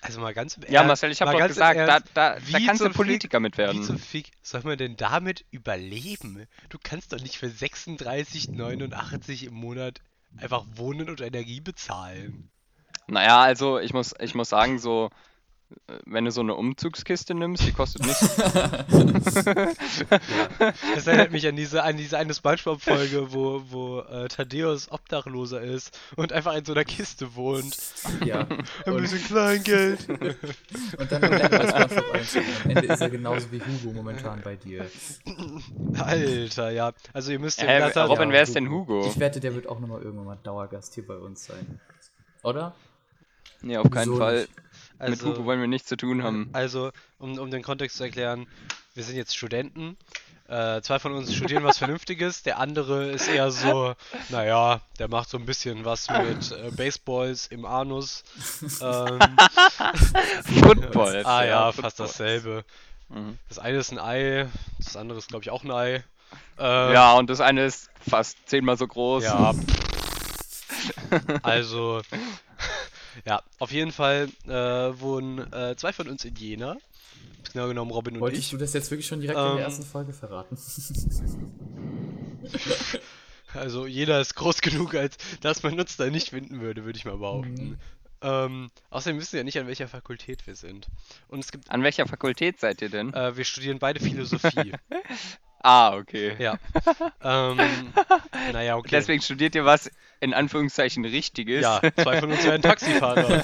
also 0.02 0.20
mal 0.20 0.34
ganz 0.34 0.58
im 0.58 0.64
Ja, 0.72 0.84
Marcel, 0.84 1.12
ich 1.12 1.22
habe 1.22 1.32
doch 1.38 1.48
gesagt, 1.48 1.78
da, 1.78 1.82
Ernst, 1.94 2.10
da, 2.16 2.36
da 2.36 2.48
wie 2.48 2.66
kannst 2.66 2.82
du 2.82 2.86
zum 2.86 2.94
Fick- 2.94 2.98
Politiker 2.98 3.40
mit 3.40 3.54
Wie 3.56 3.60
werden. 3.60 3.84
zum 3.84 4.00
Fick 4.00 4.32
soll 4.42 4.62
man 4.64 4.78
denn 4.78 4.96
damit 4.98 5.46
überleben? 5.52 6.48
Du 6.70 6.78
kannst 6.82 7.14
doch 7.14 7.20
nicht 7.20 7.38
für 7.38 7.48
36,89 7.48 9.46
im 9.48 9.54
Monat 9.54 10.00
einfach 10.38 10.66
Wohnen 10.76 11.10
und 11.10 11.22
Energie 11.22 11.62
bezahlen. 11.62 12.50
Naja, 13.08 13.42
also 13.42 13.80
ich 13.80 13.94
muss, 13.94 14.14
ich 14.20 14.34
muss 14.36 14.50
sagen, 14.50 14.80
so, 14.80 15.10
wenn 16.06 16.26
du 16.26 16.32
so 16.32 16.42
eine 16.42 16.56
Umzugskiste 16.56 17.34
nimmst, 17.34 17.66
die 17.66 17.72
kostet 17.72 18.06
nicht. 18.06 18.20
Das 20.96 21.08
erinnert 21.08 21.32
mich 21.32 21.48
an 21.48 21.56
diese, 21.56 21.84
an 21.84 21.98
diese 21.98 22.18
eine 22.18 22.34
Spongebob-Folge, 22.34 23.34
wo, 23.34 23.64
wo 23.70 24.00
äh, 24.00 24.28
Thaddeus 24.28 24.92
Obdachloser 24.92 25.62
ist 25.62 25.98
und 26.16 26.34
einfach 26.34 26.56
in 26.56 26.66
so 26.66 26.74
einer 26.74 26.84
Kiste 26.86 27.36
wohnt. 27.36 27.78
Ja. 28.26 28.48
Ein 28.86 28.94
Und, 28.94 29.02
bisschen 29.02 29.24
Kleingeld. 29.24 30.08
und 30.10 31.12
dann 31.12 31.22
lernt 31.22 31.52
man 31.52 31.68
SpongeBob 31.70 32.14
einstellen. 32.14 32.46
Am 32.66 32.70
Ende 32.72 32.94
ist 32.94 33.02
er 33.02 33.10
genauso 33.10 33.52
wie 33.52 33.62
Hugo 33.62 33.94
momentan 33.94 34.42
bei 34.42 34.56
dir. 34.56 34.86
Alter, 36.00 36.72
ja. 36.72 36.92
Also 37.14 37.32
ihr 37.32 37.40
müsst 37.40 37.60
Blatter- 37.62 38.06
Robin, 38.06 38.30
Ja, 38.30 38.34
wer 38.36 38.42
ist 38.44 38.56
denn 38.56 38.70
Hugo? 38.70 39.06
Ich 39.08 39.20
wette, 39.20 39.40
der 39.40 39.56
wird 39.56 39.68
auch 39.68 39.80
nochmal 39.80 40.02
irgendwann 40.02 40.26
mal 40.26 40.38
Dauergast 40.44 40.94
hier 40.96 41.06
bei 41.06 41.16
uns 41.18 41.46
sein. 41.46 41.80
Oder? 42.44 42.74
Nee, 43.62 43.78
auf 43.78 43.90
keinen 43.92 44.10
Wieso 44.10 44.18
Fall. 44.18 44.40
nicht? 44.42 44.50
Mit 45.02 45.10
Also, 45.10 45.28
Hugo 45.30 45.46
wollen 45.46 45.60
wir 45.60 45.68
nichts 45.68 45.88
zu 45.90 45.98
tun 45.98 46.24
haben. 46.24 46.50
also 46.54 46.92
um, 47.20 47.38
um 47.38 47.52
den 47.52 47.64
Kontext 47.64 47.98
zu 47.98 48.04
erklären, 48.04 48.48
wir 48.94 49.04
sind 49.04 49.16
jetzt 49.16 49.36
Studenten. 49.36 49.98
Äh, 50.48 50.82
zwei 50.82 51.00
von 51.00 51.14
uns 51.14 51.34
studieren 51.34 51.64
was 51.64 51.78
Vernünftiges, 51.80 52.44
der 52.44 52.60
andere 52.60 53.10
ist 53.12 53.30
eher 53.30 53.52
so, 53.52 53.94
naja, 54.30 54.82
der 55.00 55.08
macht 55.08 55.30
so 55.30 55.38
ein 55.38 55.46
bisschen 55.46 55.86
was 55.86 56.10
mit 56.10 56.52
äh, 56.52 56.72
Baseballs 56.72 57.48
im 57.48 57.64
Anus. 57.66 58.24
Ähm, 58.82 59.20
Football. 60.62 61.24
ah 61.26 61.46
ja, 61.46 61.72
Football. 61.72 61.84
fast 61.84 62.00
dasselbe. 62.02 62.66
Mhm. 63.08 63.38
Das 63.48 63.60
eine 63.60 63.78
ist 63.78 63.92
ein 63.92 64.00
Ei, 64.00 64.48
das 64.78 64.98
andere 64.98 65.20
ist 65.20 65.30
glaube 65.30 65.44
ich 65.44 65.52
auch 65.52 65.64
ein 65.64 65.72
Ei. 65.72 66.04
Äh, 66.60 66.94
Ja, 66.94 67.14
und 67.14 67.30
das 67.30 67.40
eine 67.40 67.64
ist 67.66 67.90
fast 68.10 68.38
zehnmal 68.46 68.78
so 68.78 68.88
groß. 68.88 69.24
Ja. 69.24 69.54
Also, 71.44 72.02
ja, 73.26 73.42
auf 73.60 73.72
jeden 73.72 73.92
Fall 73.92 74.30
äh, 74.48 74.52
wohnen 74.52 75.52
äh, 75.54 75.76
zwei 75.78 75.94
von 75.94 76.08
uns 76.08 76.26
in 76.26 76.36
Jena. 76.36 76.78
Genau 77.54 77.68
genommen 77.68 77.92
Robin 77.92 78.16
und 78.16 78.22
Wolltest 78.22 78.44
ich. 78.44 78.50
du 78.52 78.58
das 78.58 78.74
jetzt 78.74 78.92
wirklich 78.92 79.08
schon 79.08 79.20
direkt 79.20 79.38
in 79.40 79.46
Ähm, 79.46 79.56
der 79.58 79.66
ersten 79.66 79.84
Folge 79.86 80.14
verraten? 80.14 80.58
Also 83.54 83.86
jeder 83.86 84.22
ist 84.22 84.36
groß 84.36 84.62
genug, 84.62 84.96
als 84.96 85.18
dass 85.42 85.62
man 85.62 85.78
uns 85.78 85.98
da 85.98 86.10
nicht 86.10 86.30
finden 86.30 86.62
würde, 86.62 86.86
würde 86.86 86.98
ich 86.98 87.04
mal 87.04 87.18
behaupten. 87.18 87.72
Mhm. 87.72 87.78
Ähm, 88.22 88.72
außerdem 88.92 89.20
wissen 89.20 89.34
wir 89.34 89.40
ja 89.40 89.44
nicht, 89.44 89.60
an 89.60 89.68
welcher 89.68 89.88
Fakultät 89.90 90.48
wir 90.48 90.56
sind. 90.56 90.88
Und 91.28 91.40
es 91.40 91.52
gibt, 91.52 91.70
An 91.70 91.84
welcher 91.84 92.08
Fakultät 92.08 92.60
seid 92.62 92.82
ihr 92.82 92.88
denn? 92.90 93.14
äh, 93.14 93.36
wir 93.36 93.44
studieren 93.44 93.80
beide 93.80 94.00
Philosophie. 94.00 94.72
Ah, 95.64 95.96
okay. 95.96 96.36
ja. 96.40 96.58
Ähm, 97.24 97.58
naja, 98.54 98.78
okay. 98.78 98.90
Deswegen 98.92 99.22
studiert 99.22 99.56
ihr 99.56 99.66
was 99.66 99.92
in 100.20 100.34
Anführungszeichen 100.34 101.04
Richtiges. 101.04 101.62
Ja, 101.62 101.82
zwei 101.96 102.20
von 102.20 102.32
uns 102.32 102.44
werden 102.46 102.62
Taxifahrer. 102.62 103.44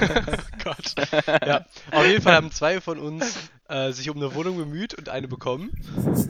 oh 0.00 0.36
Gott. 0.64 0.94
Ja, 1.46 1.66
auf 1.90 2.06
jeden 2.06 2.22
Fall 2.22 2.34
haben 2.34 2.52
zwei 2.52 2.80
von 2.80 2.98
uns 2.98 3.36
äh, 3.68 3.90
sich 3.92 4.08
um 4.08 4.16
eine 4.16 4.34
Wohnung 4.34 4.56
bemüht 4.56 4.94
und 4.94 5.08
eine 5.08 5.26
bekommen. 5.26 5.70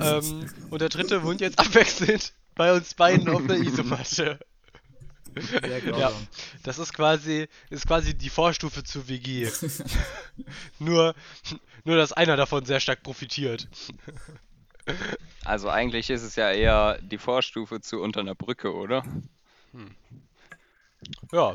Ähm, 0.01 0.47
und 0.71 0.81
der 0.81 0.89
dritte 0.89 1.23
wohnt 1.23 1.41
jetzt 1.41 1.59
abwechselnd 1.59 2.33
bei 2.55 2.73
uns 2.73 2.95
beiden 2.95 3.29
auf 3.29 3.47
der 3.47 3.59
Isomatte. 3.59 4.39
Sehr 5.63 5.79
Ja, 5.85 5.91
grausam. 5.91 6.27
das 6.63 6.79
ist 6.79 6.93
quasi, 6.93 7.49
ist 7.71 7.87
quasi 7.87 8.15
die 8.15 8.31
Vorstufe 8.31 8.85
zur 8.85 9.09
WG. 9.09 9.51
nur, 10.79 11.15
nur, 11.85 11.97
dass 11.97 12.13
einer 12.13 12.37
davon 12.37 12.65
sehr 12.65 12.81
stark 12.81 13.03
profitiert. 13.03 13.69
Also 15.45 15.69
eigentlich 15.69 16.11
ist 16.11 16.23
es 16.23 16.37
ja 16.37 16.51
eher 16.51 16.99
die 17.03 17.19
Vorstufe 17.19 17.81
zu 17.81 18.01
unter 18.01 18.21
einer 18.21 18.35
Brücke, 18.35 18.73
oder? 18.75 19.05
Ja, 21.33 21.55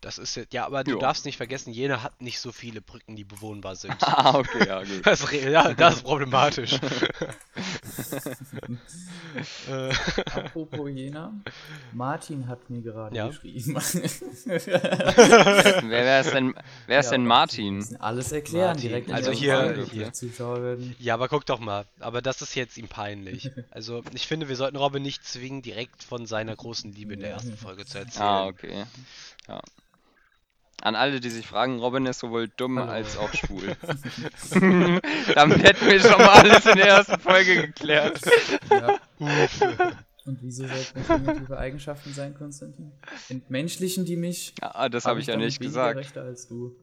das 0.00 0.16
ist 0.18 0.34
jetzt, 0.36 0.54
ja, 0.54 0.64
aber 0.64 0.82
du 0.84 0.92
Jo. 0.92 0.98
darfst 0.98 1.26
nicht 1.26 1.36
vergessen, 1.36 1.72
Jena 1.72 2.02
hat 2.02 2.22
nicht 2.22 2.40
so 2.40 2.52
viele 2.52 2.80
Brücken, 2.80 3.16
die 3.16 3.24
bewohnbar 3.24 3.76
sind. 3.76 3.96
Ah, 4.02 4.38
okay, 4.38 4.66
ja, 4.66 4.82
gut. 4.82 5.06
Das, 5.06 5.30
ja, 5.32 5.74
das 5.74 5.96
ist 5.96 6.02
problematisch. 6.04 6.78
Äh, 9.70 9.90
Apropos 10.34 10.90
Jena, 10.90 11.32
Martin 11.92 12.48
hat 12.48 12.68
mir 12.68 12.82
gerade 12.82 13.14
Ja. 13.14 13.28
geschrieben. 13.28 13.76
Wer 14.44 15.88
wer 15.88 16.20
ist 16.20 16.32
denn, 16.34 16.54
wer 16.86 16.98
ist 17.00 17.06
Ja, 17.06 17.10
denn 17.12 17.26
Martin? 17.26 17.96
alles 18.00 18.32
erklären 18.32 18.66
Martin. 18.74 18.82
direkt 18.88 19.08
in 19.08 19.14
Also 19.14 19.30
der 19.30 19.38
hier- 19.38 19.56
Folge. 19.56 19.84
hier. 19.84 20.06
Die 20.06 20.12
Zuschauer 20.12 20.62
werden. 20.62 20.96
ja, 20.98 21.14
aber 21.14 21.28
guck 21.28 21.46
doch 21.46 21.60
mal. 21.60 21.86
Aber 22.00 22.22
das 22.22 22.42
ist 22.42 22.54
jetzt 22.56 22.76
ihm 22.76 22.88
peinlich. 22.88 23.50
Also, 23.70 24.02
ich 24.14 24.26
finde, 24.26 24.48
wir 24.48 24.56
sollten 24.56 24.76
Robin 24.76 25.02
nicht 25.02 25.24
zwingen, 25.24 25.62
direkt 25.62 26.02
von 26.02 26.26
seiner 26.26 26.56
großen 26.56 26.92
Liebe 26.92 27.14
in 27.14 27.20
der 27.20 27.30
ersten 27.30 27.56
Folge 27.56 27.84
zu 27.86 27.98
erzählen. 27.98 28.22
Ah, 28.26 28.46
okay. 28.46 28.84
Ja. 29.48 29.60
An 30.82 30.94
alle, 30.94 31.20
die 31.20 31.30
sich 31.30 31.46
fragen, 31.46 31.78
Robin 31.78 32.06
ist 32.06 32.20
sowohl 32.20 32.48
dumm 32.48 32.78
Hallo. 32.78 32.90
als 32.90 33.18
auch 33.18 33.32
schwul. 33.34 33.76
Damit 35.34 35.62
hätten 35.62 35.86
wir 35.86 36.00
schon 36.00 36.18
mal 36.18 36.28
alles 36.28 36.64
in 36.64 36.76
der 36.76 36.86
ersten 36.86 37.20
Folge 37.20 37.66
geklärt. 37.66 38.20
Ja. 38.70 38.98
Und 40.26 40.38
wieso 40.42 40.66
sollten 40.66 41.02
primitive 41.02 41.58
Eigenschaften 41.58 42.12
sein, 42.12 42.34
Konstantin? 42.34 42.92
Entmenschlichen 43.28 44.04
die 44.04 44.16
mich? 44.16 44.54
Ah, 44.60 44.88
das 44.88 45.04
Hab 45.04 45.10
habe 45.10 45.20
ich 45.20 45.26
ja 45.26 45.36
nicht 45.36 45.60
gesagt. 45.60 45.98
Rechte 45.98 46.22
als 46.22 46.46
du. 46.46 46.76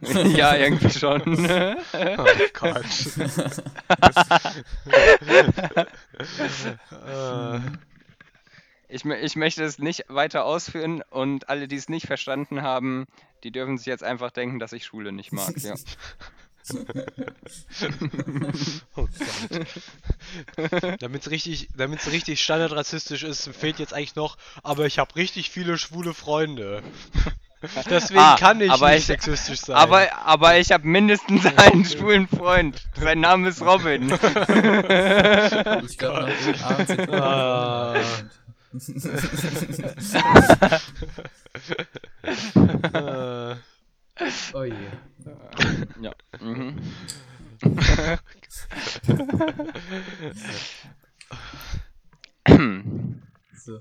ja, 0.34 0.56
irgendwie 0.56 0.90
schon. 0.90 1.20
Oh 1.22 2.26
Gott. 2.54 2.84
äh, 7.06 7.60
Ich, 8.90 9.04
ich 9.04 9.36
möchte 9.36 9.62
es 9.64 9.78
nicht 9.78 10.04
weiter 10.08 10.44
ausführen 10.44 11.02
und 11.10 11.48
alle, 11.48 11.68
die 11.68 11.76
es 11.76 11.88
nicht 11.88 12.06
verstanden 12.06 12.62
haben, 12.62 13.06
die 13.44 13.50
dürfen 13.52 13.78
sich 13.78 13.86
jetzt 13.86 14.02
einfach 14.04 14.30
denken, 14.30 14.58
dass 14.58 14.72
ich 14.72 14.84
Schwule 14.84 15.12
nicht 15.12 15.32
mag. 15.32 15.54
Ja. 15.58 15.74
oh 18.96 19.06
Gott. 19.18 21.00
Damit 21.00 21.22
es 21.22 21.30
richtig, 21.30 21.68
damit's 21.76 22.10
richtig 22.10 22.42
standardrassistisch 22.42 23.22
ist, 23.22 23.48
fehlt 23.48 23.78
jetzt 23.78 23.94
eigentlich 23.94 24.14
noch, 24.16 24.36
aber 24.62 24.86
ich 24.86 24.98
habe 24.98 25.16
richtig 25.16 25.50
viele 25.50 25.78
schwule 25.78 26.12
Freunde. 26.14 26.82
Deswegen 27.90 28.20
Ah, 28.20 28.36
kann 28.38 28.60
ich 28.60 28.70
aber 28.70 28.88
nicht 28.90 29.00
ich- 29.00 29.06
sexistisch 29.06 29.60
sein. 29.60 29.76
Aber, 29.76 30.06
aber 30.24 30.58
ich 30.58 30.72
habe 30.72 30.86
mindestens 30.86 31.44
einen 31.56 31.84
schwulen 31.84 32.26
Freund. 32.28 32.82
Sein 32.98 33.20
Name 33.20 33.48
ist 33.48 33.60
Robin. 33.60 34.10
Ich 35.84 35.98
glaube, 35.98 36.32
Ah. 37.10 37.94
Äh, 42.92 43.56
Oh 44.52 44.64
je. 44.64 44.74
ja. 46.00 46.12
Mhm. 46.40 46.78
So, 53.56 53.80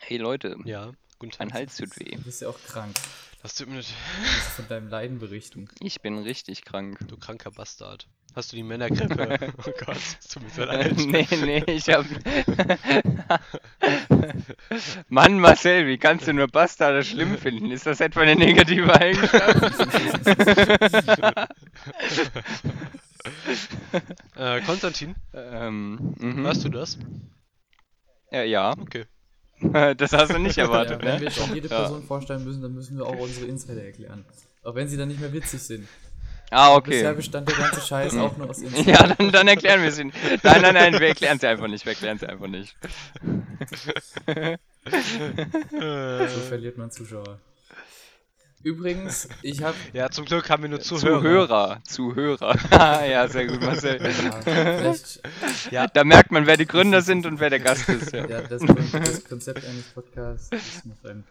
Hey 0.00 0.16
Leute, 0.18 0.56
ja, 0.64 0.92
guten 1.18 1.32
Tag. 1.32 1.40
mein 1.40 1.54
Hals 1.54 1.76
tut 1.76 1.98
weh. 1.98 2.16
du 2.16 2.22
bist 2.22 2.42
ja 2.42 2.48
auch 2.48 2.58
krank. 2.66 2.96
Das 3.42 3.54
tut 3.54 3.68
mir 3.68 3.76
nicht. 3.76 3.90
Du 3.90 4.50
von 4.62 4.68
deinem 4.68 4.88
Leiden 4.88 5.18
berichten. 5.18 5.68
Ich 5.80 6.00
bin 6.00 6.18
richtig 6.18 6.64
krank. 6.64 6.98
Du 7.08 7.16
kranker 7.16 7.50
Bastard. 7.50 8.08
Hast 8.34 8.52
du 8.52 8.56
die 8.56 8.62
Männergrippe? 8.62 9.52
oh 9.58 9.70
Gott, 9.84 9.96
es 9.96 10.28
tut 10.28 10.42
mir 10.42 10.50
so 10.50 10.64
leid. 10.64 10.96
nee, 11.06 11.26
nee, 11.30 11.62
ich 11.66 11.88
hab. 11.88 12.06
Mann, 15.08 15.38
Marcel, 15.38 15.86
wie 15.86 15.98
kannst 15.98 16.26
du 16.26 16.32
nur 16.32 16.48
Bastarde 16.48 17.04
schlimm 17.04 17.36
finden? 17.36 17.70
Ist 17.70 17.86
das 17.86 18.00
etwa 18.00 18.20
eine 18.20 18.36
negative 18.36 18.94
Eigenschaft? 18.94 19.88
Äh, 24.36 24.60
Konstantin, 24.62 25.14
ähm, 25.34 26.14
mhm. 26.18 26.44
hörst 26.44 26.64
du 26.64 26.70
das? 26.70 26.98
Ja, 28.30 28.42
ja, 28.42 28.74
Okay. 28.78 29.04
das 29.96 30.12
hast 30.12 30.32
du 30.32 30.38
nicht 30.38 30.58
erwartet, 30.58 31.02
ja, 31.02 31.06
wenn 31.06 31.14
ne? 31.16 31.20
wir 31.20 31.30
schon 31.30 31.54
jede 31.54 31.68
Ja. 31.68 31.82
Person 31.82 32.02
vorstellen 32.02 32.44
müssen, 32.44 32.62
dann 32.62 32.72
müssen 32.72 32.96
wir 32.96 33.06
auch 33.06 33.18
unsere 33.18 33.46
Insider 33.46 33.84
erklären. 33.84 34.24
Auch 34.64 34.74
wenn 34.74 34.88
sie 34.88 34.96
dann 34.96 35.08
nicht 35.08 35.20
mehr 35.20 35.32
witzig 35.32 35.60
sind. 35.60 35.86
Ah, 36.52 36.78
Bisher 36.80 37.08
okay. 37.08 37.16
bestand 37.16 37.48
der 37.48 37.56
ganze 37.56 37.80
Scheiß 37.80 38.16
auch 38.16 38.36
nur 38.36 38.50
aus 38.50 38.58
Insider. 38.58 38.90
Ja, 38.92 39.14
dann, 39.14 39.32
dann 39.32 39.48
erklären 39.48 39.82
wir 39.82 39.90
sie. 39.90 40.04
Nein, 40.04 40.62
nein, 40.62 40.74
nein, 40.74 40.92
wir 41.00 41.08
erklären 41.08 41.38
sie 41.38 41.46
einfach 41.46 41.66
nicht. 41.66 41.84
Wir 41.86 41.92
erklären 41.92 42.18
sie 42.18 42.26
einfach 42.28 42.48
nicht. 42.48 42.76
So 44.84 46.40
verliert 46.48 46.76
man 46.76 46.90
Zuschauer. 46.90 47.38
Übrigens, 48.64 49.28
ich 49.42 49.62
habe 49.62 49.76
Ja, 49.92 50.10
zum 50.10 50.24
Glück 50.24 50.48
haben 50.50 50.62
wir 50.62 50.70
nur 50.70 50.80
Zuhörer. 50.80 51.80
Zuhörer. 51.84 52.56
Zuhörer. 52.68 53.06
Ja, 53.08 53.26
sehr 53.28 53.46
gut, 53.46 53.60
Marcel. 53.60 53.98
vielleicht 53.98 55.20
Ja, 55.70 55.86
Da 55.88 56.04
merkt 56.04 56.30
man, 56.30 56.46
wer 56.46 56.56
die 56.56 56.66
Gründer 56.66 57.02
sind 57.02 57.26
und 57.26 57.40
wer 57.40 57.50
der 57.50 57.60
Gast 57.60 57.88
ist. 57.88 58.12
Ja. 58.12 58.26
ja, 58.26 58.40
das, 58.42 58.62
das 58.92 59.24
Konzept 59.24 59.64
eines 59.64 59.84
Podcasts 59.94 60.50
ist 60.52 60.86
mir 60.86 60.94
fremd. 60.96 61.24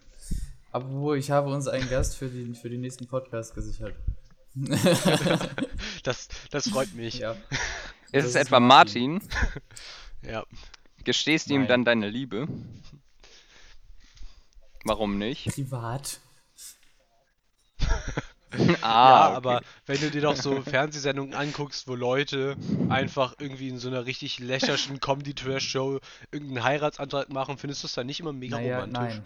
Aber 0.72 1.16
ich 1.16 1.32
habe 1.32 1.50
uns 1.50 1.68
einen 1.68 1.90
Gast 1.90 2.18
für, 2.18 2.28
die, 2.28 2.54
für 2.54 2.70
den 2.70 2.82
nächsten 2.82 3.08
Podcast 3.08 3.56
gesichert. 3.56 3.94
das, 6.03 6.27
das 6.50 6.70
freut 6.70 6.93
mich. 6.93 7.15
Ja. 7.20 7.31
Ist 7.31 7.39
Das 8.12 8.24
es 8.24 8.29
ist 8.31 8.36
etwa 8.36 8.60
Martin? 8.60 9.22
Ja. 10.22 10.43
Gestehst 11.03 11.50
du 11.50 11.55
ihm 11.55 11.67
dann 11.67 11.86
deine 11.86 12.10
Liebe? 12.10 12.48
Warum 14.84 15.17
nicht? 15.17 15.46
Privat. 15.53 16.20
Ah, 18.81 18.89
ja, 19.22 19.27
okay. 19.29 19.36
aber 19.38 19.62
wenn 19.86 20.01
du 20.01 20.12
dir 20.12 20.20
doch 20.20 20.36
so 20.36 20.62
Fernsehsendungen 20.62 21.34
anguckst, 21.34 21.88
wo 21.88 21.96
Leute 21.96 22.58
einfach 22.89 23.36
irgendwie 23.39 23.70
in 23.70 23.79
so 23.79 23.88
einer 23.88 24.05
richtig 24.05 24.39
lächerlichen 24.39 25.00
Comedy-Trash-Show 25.00 26.01
irgendeinen 26.34 26.65
Heiratsantrag 26.65 27.29
machen, 27.29 27.58
findest 27.58 27.84
du 27.84 27.88
es 27.88 27.93
dann 27.93 28.08
nicht 28.08 28.20
immer 28.20 28.34
mega 28.34 28.58
Naja, 28.58 28.81
romantisch? 28.81 29.22
nein. 29.22 29.24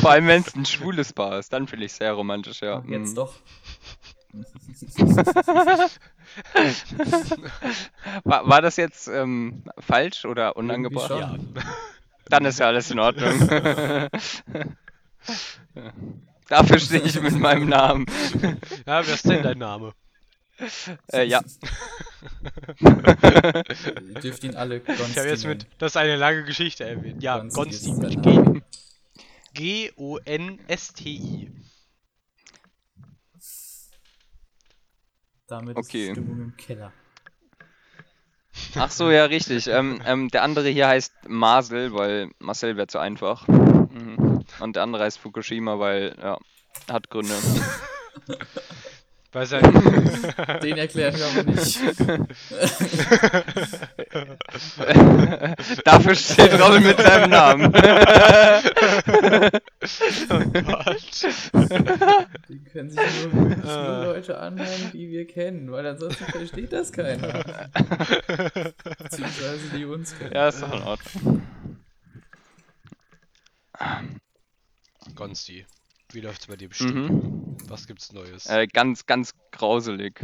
Vor 0.00 0.10
allem, 0.10 0.26
wenn 0.26 0.42
es 0.42 0.54
ein 0.54 0.66
schwules 0.66 1.12
Paar 1.12 1.38
ist, 1.38 1.52
dann 1.52 1.66
finde 1.66 1.86
ich 1.86 1.92
es 1.92 1.98
sehr 1.98 2.12
romantisch, 2.12 2.60
ja. 2.62 2.82
Ach, 2.84 2.88
jetzt 2.88 3.10
Mhm. 3.10 3.14
doch. 3.14 3.34
War, 8.24 8.48
war 8.48 8.62
das 8.62 8.76
jetzt 8.76 9.08
ähm, 9.08 9.64
falsch 9.78 10.24
oder 10.24 10.56
unangebracht? 10.56 11.10
Ja. 11.10 11.34
Dann 12.28 12.44
ist 12.44 12.60
ja 12.60 12.66
alles 12.66 12.90
in 12.92 13.00
Ordnung. 13.00 13.48
Dafür 16.48 16.78
stehe 16.78 17.02
ich 17.02 17.20
mit 17.20 17.38
meinem 17.38 17.68
Namen. 17.68 18.06
Ja, 18.86 19.04
wer 19.06 19.14
ist 19.14 19.28
denn 19.28 19.42
dein 19.42 19.58
Name? 19.58 19.92
Äh, 21.12 21.24
ja. 21.24 21.42
Ihr 22.80 24.20
dürft 24.20 24.44
ihn 24.44 24.56
alle 24.56 24.80
Gonsti 24.80 25.02
Ich 25.10 25.18
habe 25.18 25.28
jetzt 25.28 25.46
mit, 25.46 25.66
das 25.78 25.92
ist 25.92 25.96
eine 25.96 26.16
lange 26.16 26.44
Geschichte 26.44 26.84
erwähnt. 26.84 27.22
Ja, 27.22 27.38
Gonsti 27.38 27.92
Gonsti. 27.92 28.62
Damit 35.46 35.76
Okay. 35.76 35.82
ist 35.82 36.08
die 36.08 36.12
Stimmung 36.12 36.40
im 36.40 36.56
Keller. 36.56 36.92
Ach 38.76 38.90
so, 38.90 39.10
ja, 39.10 39.24
richtig. 39.24 39.66
Ähm, 39.66 40.00
ähm, 40.04 40.28
der 40.28 40.42
andere 40.42 40.68
hier 40.68 40.86
heißt 40.88 41.12
Marcel, 41.28 41.92
weil 41.94 42.30
Marcel 42.38 42.76
wäre 42.76 42.86
zu 42.86 42.98
einfach. 42.98 43.48
Mhm. 43.48 44.44
Und 44.60 44.76
der 44.76 44.82
andere 44.82 45.04
heißt 45.04 45.18
Fukushima, 45.18 45.78
weil, 45.78 46.16
ja, 46.20 46.38
hat 46.88 47.10
Gründe. 47.10 47.34
Bei 49.32 49.44
sein, 49.44 49.62
Den 50.62 50.76
erklären 50.76 51.14
wir 51.16 51.24
aber 51.26 51.42
nicht. 51.44 51.78
Dafür 55.84 56.14
steht 56.16 56.52
Robin 56.60 56.82
mit 56.82 56.98
seinem 57.00 57.30
Namen. 57.30 57.66
oh 60.30 60.40
Gott. 60.62 60.96
Die 62.48 62.64
können 62.64 62.90
sich 62.90 62.98
nur, 62.98 63.32
wirklich 63.32 63.64
nur 63.64 63.72
Ah. 63.72 64.02
Leute 64.04 64.36
anhören, 64.38 64.90
die 64.92 65.08
wir 65.10 65.26
kennen, 65.28 65.70
weil 65.70 65.86
ansonsten 65.86 66.24
versteht 66.24 66.72
das 66.72 66.90
keiner. 66.90 67.44
Beziehungsweise 68.98 69.68
die 69.76 69.84
uns 69.84 70.18
kennen. 70.18 70.32
ja, 70.34 70.48
ist 70.48 70.60
doch 70.62 70.72
in 70.74 70.82
Ordnung. 70.82 71.42
Gonsti, 75.14 75.66
wie 76.14 76.20
läuft's 76.20 76.46
bei 76.46 76.56
dir 76.56 76.68
bestimmt? 76.68 76.94
Mhm. 76.94 77.56
Was 77.68 77.86
gibt's 77.86 78.12
Neues? 78.12 78.46
Äh, 78.46 78.66
ganz, 78.66 79.06
ganz 79.06 79.34
grauselig. 79.52 80.20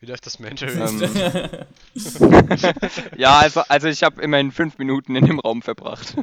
Wie 0.00 0.06
läuft 0.06 0.24
das 0.24 0.38
Mentoring? 0.38 0.80
Ähm, 0.80 1.66
ja, 3.18 3.38
also, 3.38 3.60
also 3.68 3.88
ich 3.88 4.02
habe 4.02 4.22
immerhin 4.22 4.50
fünf 4.50 4.78
Minuten 4.78 5.14
in 5.14 5.26
dem 5.26 5.38
Raum 5.38 5.60
verbracht. 5.60 6.16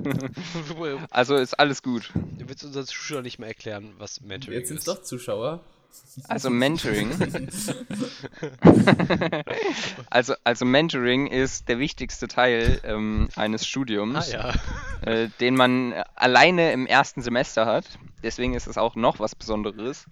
also 1.12 1.36
ist 1.36 1.60
alles 1.60 1.84
gut. 1.84 2.10
Du 2.16 2.50
willst 2.50 2.66
unseren 2.66 2.88
Zuschauern 2.88 3.24
nicht 3.24 3.38
mehr 3.38 3.50
erklären, 3.50 3.94
was 4.00 4.22
Mentoring 4.22 4.58
Jetzt 4.58 4.70
sind 4.70 4.78
es 4.78 4.82
ist. 4.82 4.88
doch 4.88 5.04
Zuschauer. 5.04 5.60
Also 6.28 6.50
Mentoring. 6.50 7.12
also, 10.10 10.34
also 10.44 10.66
Mentoring 10.66 11.28
ist 11.28 11.70
der 11.70 11.78
wichtigste 11.78 12.28
Teil 12.28 12.82
ähm, 12.84 13.30
eines 13.36 13.62
Ah 13.62 13.66
Studiums, 13.66 14.32
ja. 14.32 14.56
äh, 15.02 15.30
den 15.40 15.56
man 15.56 15.94
alleine 16.16 16.72
im 16.72 16.88
ersten 16.88 17.22
Semester 17.22 17.68
hat. 17.68 17.86
Deswegen 18.24 18.54
ist 18.54 18.68
es 18.68 18.78
auch 18.78 18.96
noch 18.96 19.20
was 19.20 19.36
Besonderes. 19.36 20.06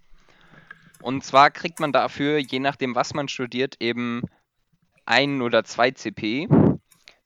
Und 1.02 1.24
zwar 1.24 1.52
kriegt 1.52 1.80
man 1.80 1.92
dafür, 1.92 2.38
je 2.38 2.60
nachdem, 2.60 2.96
was 2.96 3.14
man 3.14 3.28
studiert, 3.28 3.76
eben 3.80 4.22
ein 5.06 5.42
oder 5.42 5.64
zwei 5.64 5.92
CP. 5.92 6.48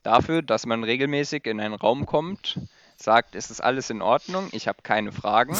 Dafür, 0.03 0.41
dass 0.41 0.65
man 0.65 0.83
regelmäßig 0.83 1.45
in 1.45 1.59
einen 1.59 1.73
Raum 1.73 2.05
kommt, 2.05 2.59
sagt, 2.95 3.35
es 3.35 3.51
ist 3.51 3.61
alles 3.61 3.89
in 3.89 4.01
Ordnung, 4.01 4.49
ich 4.51 4.67
habe 4.67 4.81
keine 4.81 5.11
Fragen. 5.11 5.57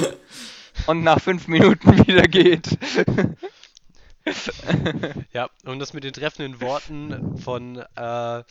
und 0.86 1.02
nach 1.02 1.20
fünf 1.20 1.48
Minuten 1.48 1.98
wieder 2.06 2.28
geht. 2.28 2.78
Ja, 5.32 5.50
um 5.66 5.78
das 5.78 5.92
mit 5.92 6.04
den 6.04 6.12
treffenden 6.12 6.60
Worten 6.60 7.36
von 7.38 7.76
äh, 7.96 8.42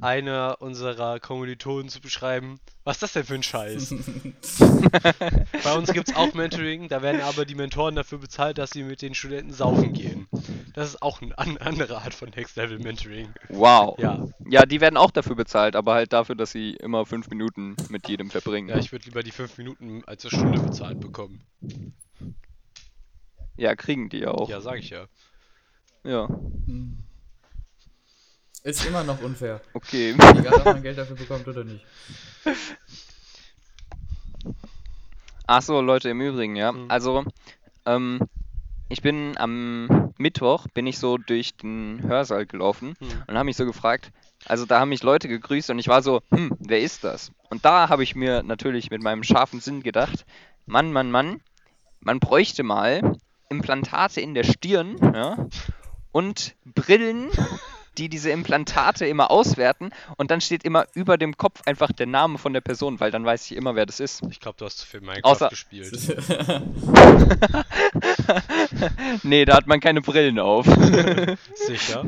einer 0.00 0.56
unserer 0.60 1.20
Kommilitonen 1.20 1.88
zu 1.88 2.00
beschreiben. 2.00 2.58
Was 2.84 2.96
ist 2.96 3.02
das 3.02 3.12
denn 3.14 3.24
für 3.24 3.34
ein 3.34 3.42
Scheiß? 3.42 3.94
Bei 5.64 5.74
uns 5.74 5.92
gibt 5.92 6.08
es 6.08 6.16
auch 6.16 6.32
Mentoring, 6.34 6.88
da 6.88 7.02
werden 7.02 7.20
aber 7.20 7.44
die 7.44 7.54
Mentoren 7.54 7.96
dafür 7.96 8.18
bezahlt, 8.18 8.58
dass 8.58 8.70
sie 8.70 8.82
mit 8.82 9.02
den 9.02 9.14
Studenten 9.14 9.52
saufen 9.52 9.92
gehen. 9.92 10.28
Das 10.74 10.88
ist 10.88 11.02
auch 11.02 11.20
eine 11.20 11.36
an 11.38 11.56
andere 11.58 11.98
Art 11.98 12.14
von 12.14 12.30
Next 12.30 12.56
Level 12.56 12.78
Mentoring. 12.78 13.32
Wow. 13.48 13.98
Ja, 13.98 14.26
Ja, 14.48 14.66
die 14.66 14.80
werden 14.80 14.96
auch 14.96 15.10
dafür 15.10 15.36
bezahlt, 15.36 15.76
aber 15.76 15.94
halt 15.94 16.12
dafür, 16.12 16.36
dass 16.36 16.52
sie 16.52 16.74
immer 16.74 17.04
fünf 17.06 17.28
Minuten 17.28 17.76
mit 17.88 18.08
jedem 18.08 18.30
verbringen. 18.30 18.68
ja 18.68 18.78
ich 18.78 18.92
würde 18.92 19.06
lieber 19.06 19.22
die 19.22 19.32
fünf 19.32 19.58
Minuten 19.58 20.02
als 20.06 20.24
eine 20.24 20.30
Stunde 20.30 20.60
bezahlt 20.60 21.00
bekommen. 21.00 21.42
Ja, 23.56 23.74
kriegen 23.74 24.08
die 24.08 24.26
auch. 24.26 24.48
Ja, 24.48 24.60
sag 24.60 24.78
ich 24.78 24.90
ja. 24.90 25.06
Ja, 26.04 26.28
Ist 28.66 28.84
immer 28.84 29.04
noch 29.04 29.22
unfair. 29.22 29.60
okay. 29.74 30.10
Egal, 30.10 30.54
ob 30.54 30.64
man 30.64 30.82
Geld 30.82 30.98
dafür 30.98 31.14
bekommt 31.14 31.46
oder 31.46 31.62
nicht. 31.62 31.84
Ach 35.46 35.62
so, 35.62 35.80
Leute, 35.80 36.08
im 36.10 36.20
Übrigen, 36.20 36.56
ja. 36.56 36.72
Mhm. 36.72 36.90
Also, 36.90 37.24
ähm, 37.84 38.18
ich 38.88 39.02
bin 39.02 39.38
am 39.38 40.12
Mittwoch, 40.18 40.66
bin 40.74 40.84
ich 40.88 40.98
so 40.98 41.16
durch 41.16 41.56
den 41.56 42.02
Hörsaal 42.02 42.46
gelaufen 42.46 42.94
Hm. 42.98 43.08
und 43.28 43.34
habe 43.36 43.44
mich 43.44 43.56
so 43.56 43.66
gefragt, 43.66 44.10
also 44.46 44.66
da 44.66 44.80
haben 44.80 44.88
mich 44.88 45.04
Leute 45.04 45.28
gegrüßt 45.28 45.70
und 45.70 45.78
ich 45.78 45.86
war 45.86 46.02
so, 46.02 46.20
hm, 46.32 46.50
wer 46.58 46.80
ist 46.80 47.04
das? 47.04 47.30
Und 47.50 47.64
da 47.64 47.88
habe 47.88 48.02
ich 48.02 48.16
mir 48.16 48.42
natürlich 48.42 48.90
mit 48.90 49.00
meinem 49.00 49.22
scharfen 49.22 49.60
Sinn 49.60 49.82
gedacht, 49.84 50.26
Mann, 50.66 50.92
Mann, 50.92 51.12
Mann, 51.12 51.40
man 52.00 52.18
bräuchte 52.18 52.64
mal 52.64 53.16
Implantate 53.48 54.20
in 54.20 54.34
der 54.34 54.42
Stirn, 54.44 54.96
ja, 55.14 55.46
und 56.10 56.56
Brillen, 56.64 57.28
die 57.98 58.08
diese 58.08 58.30
Implantate 58.30 59.06
immer 59.06 59.30
auswerten 59.30 59.90
und 60.16 60.30
dann 60.30 60.40
steht 60.40 60.64
immer 60.64 60.86
über 60.94 61.18
dem 61.18 61.36
Kopf 61.36 61.62
einfach 61.66 61.92
der 61.92 62.06
Name 62.06 62.38
von 62.38 62.52
der 62.52 62.60
Person, 62.60 63.00
weil 63.00 63.10
dann 63.10 63.24
weiß 63.24 63.50
ich 63.50 63.56
immer, 63.56 63.74
wer 63.74 63.86
das 63.86 64.00
ist. 64.00 64.22
Ich 64.30 64.40
glaube, 64.40 64.56
du 64.58 64.64
hast 64.64 64.78
zu 64.78 64.86
viel 64.86 65.00
Minecraft 65.00 65.30
Außer- 65.32 65.50
gespielt. 65.50 65.92
nee, 69.22 69.44
da 69.44 69.56
hat 69.56 69.66
man 69.66 69.80
keine 69.80 70.00
Brillen 70.00 70.38
auf. 70.38 70.66
Sicher. 71.54 72.04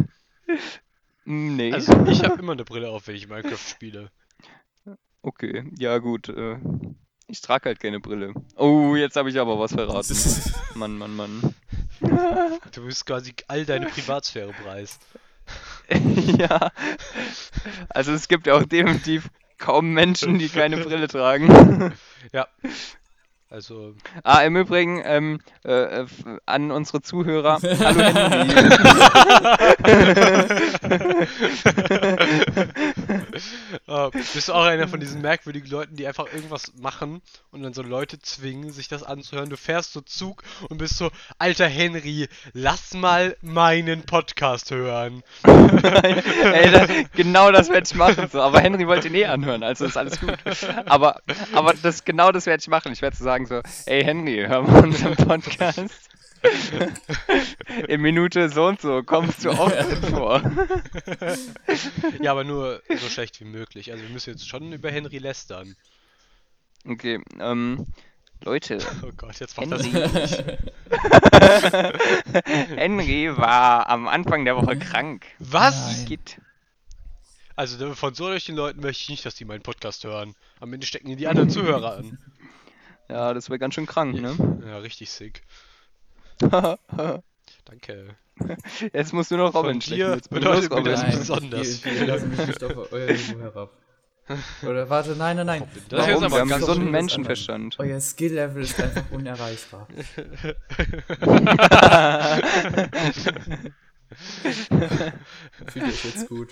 Mm, 1.25 1.57
nee. 1.57 1.73
Also 1.73 1.93
ich 2.07 2.25
habe 2.25 2.41
immer 2.41 2.53
eine 2.53 2.65
Brille 2.65 2.91
auf, 2.91 3.07
wenn 3.07 3.17
ich 3.17 3.29
Minecraft 3.29 3.59
spiele. 3.59 4.11
okay, 5.23 5.71
ja 5.79 5.99
gut. 5.99 6.29
Äh, 6.29 6.59
ich 7.27 7.43
trage 7.43 7.67
halt 7.67 7.81
keine 7.81 8.01
Brille. 8.01 8.33
Oh, 8.57 8.97
jetzt 8.97 9.17
habe 9.17 9.29
ich 9.29 9.39
aber 9.39 9.59
was 9.59 9.73
verraten. 9.73 10.17
Mann, 10.75 10.97
Mann, 10.97 11.15
Mann. 11.15 11.55
Du 12.73 12.85
bist 12.87 13.05
quasi 13.05 13.35
all 13.49 13.67
deine 13.67 13.87
Privatsphäre 13.87 14.53
preis. 14.65 14.99
ja. 16.39 16.71
Also 17.89 18.13
es 18.13 18.29
gibt 18.29 18.47
ja 18.47 18.55
auch 18.55 18.65
definitiv 18.65 19.31
kaum 19.59 19.93
Menschen, 19.93 20.39
die 20.39 20.49
keine 20.49 20.79
Brille 20.79 21.09
tragen. 21.09 21.93
Ja. 22.33 22.49
Also, 23.49 23.95
ah, 24.25 24.41
im 24.41 24.57
Übrigen, 24.57 25.01
ähm, 25.05 25.41
äh, 25.65 26.03
äh, 26.03 26.07
an 26.45 26.71
unsere 26.71 27.01
Zuhörer. 27.01 27.59
Hallo 27.63 28.03
Henry. 28.03 28.49
Äh, 33.87 34.11
bist 34.35 34.49
du 34.49 34.53
auch 34.53 34.65
einer 34.65 34.89
von 34.89 35.01
diesen 35.01 35.21
merkwürdigen 35.21 35.69
Leuten, 35.71 35.97
die 35.97 36.07
einfach 36.07 36.27
irgendwas 36.33 36.73
machen 36.77 37.23
und 37.51 37.63
dann 37.63 37.73
so 37.73 37.83
Leute 37.83 38.19
zwingen, 38.19 38.71
sich 38.71 38.89
das 38.89 39.03
anzuhören. 39.03 39.51
Du 39.51 39.57
fährst 39.57 39.93
so 39.93 40.01
Zug 40.01 40.43
und 40.69 40.79
bist 40.79 40.97
so, 40.97 41.11
alter 41.39 41.67
Henry, 41.67 42.29
lass 42.53 42.95
mal 42.95 43.37
meinen 43.43 44.03
Podcast 44.03 44.71
hören. 44.71 45.23
Ey, 45.45 46.71
da, 46.71 46.87
genau 47.15 47.51
das 47.51 47.69
werde 47.69 47.87
ich 47.87 47.95
machen. 47.95 48.29
So. 48.31 48.41
Aber 48.41 48.61
Henry 48.61 48.87
wollte 48.87 49.09
ihn 49.09 49.15
eh 49.15 49.27
anhören, 49.27 49.63
also 49.63 49.85
ist 49.85 49.97
alles 49.97 50.21
gut. 50.21 50.39
Aber, 50.87 51.21
aber 51.53 51.75
das, 51.75 52.05
genau 52.05 52.33
das 52.33 52.47
werde 52.47 52.61
ich 52.61 52.69
machen. 52.69 52.93
Ich 52.93 53.03
werde 53.03 53.17
so 53.17 53.25
sagen 53.25 53.47
so, 53.47 53.61
ey 53.87 54.03
Henry, 54.05 54.45
hör 54.47 54.63
mal 54.63 54.85
unseren 54.85 55.17
Podcast. 55.17 55.81
In 57.89 58.01
Minute 58.01 58.49
so 58.49 58.67
und 58.67 58.81
so 58.81 59.03
kommst 59.03 59.45
du 59.45 59.51
oft 59.51 59.75
vor. 60.11 60.43
Ja, 62.21 62.33
aber 62.33 62.45
nur 62.45 62.83
so 62.89 63.09
schlecht 63.09 63.41
wie 63.41 63.45
möglich. 63.45 63.93
Also 63.93 64.03
wir 64.05 64.11
müssen 64.11 64.31
jetzt 64.31 64.49
schon 64.49 64.73
über 64.73 64.91
Henry 64.91 65.19
lästern. 65.19 65.77
Okay, 66.87 67.21
ähm, 67.41 67.87
Leute, 68.45 68.79
Oh 69.03 69.11
Gott, 69.17 69.39
jetzt 69.41 69.57
macht 69.57 69.73
das 69.73 69.85
Henry. 69.85 70.57
Henry 72.77 73.37
war 73.37 73.89
am 73.89 74.09
Anfang 74.09 74.45
der 74.45 74.57
Woche 74.57 74.79
krank. 74.79 75.27
Was? 75.39 76.05
Geht. 76.07 76.41
Also 77.57 77.95
von 77.95 78.15
solchen 78.15 78.55
Leuten 78.55 78.81
möchte 78.81 79.03
ich 79.03 79.09
nicht, 79.09 79.27
dass 79.27 79.35
die 79.35 79.45
meinen 79.45 79.63
Podcast 79.63 80.05
hören. 80.05 80.37
Am 80.61 80.73
Ende 80.73 80.87
stecken 80.87 81.09
die 81.09 81.17
die 81.17 81.27
anderen 81.27 81.51
Zuhörer 81.51 81.97
an. 81.97 82.19
Ja, 83.09 83.35
das 83.35 83.49
wäre 83.49 83.59
ganz 83.59 83.75
schön 83.75 83.87
krank, 83.87 84.15
ne? 84.21 84.37
Ja, 84.65 84.79
richtig 84.79 85.11
sick. 85.11 85.43
Danke. 87.65 88.17
Jetzt 88.93 89.13
musst 89.13 89.31
du 89.31 89.37
noch 89.37 89.55
Robin 89.55 89.81
stecken. 89.81 90.13
Jetzt 90.13 90.31
bedeutet 90.31 90.73
mir 90.73 90.83
das 90.83 91.03
Robin. 91.03 91.19
besonders 91.19 91.85
Wir, 91.85 92.07
lassen 92.07 92.31
mich 92.31 92.47
nicht 92.47 92.65
auf 92.65 92.93
euer 92.93 93.13
Niveau 93.13 93.41
herab. 93.41 93.73
Oder 94.63 94.91
warte, 94.91 95.17
nein, 95.17 95.37
nein, 95.37 95.47
nein. 95.47 95.63
Das 95.89 96.01
ist 96.07 96.09
Warum? 96.09 96.25
aber 96.25 96.35
Wir 96.35 96.41
haben 96.41 96.49
ganz 96.51 96.67
gesunden 96.67 96.91
Menschenverstand. 96.91 97.77
Euer 97.79 98.01
Skill-Level 98.01 98.63
ist 98.63 98.81
einfach 98.81 99.05
unerreichbar. 99.11 99.89
Fühlt 105.67 105.85
euch 105.87 106.05
jetzt 106.05 106.29
gut. 106.29 106.51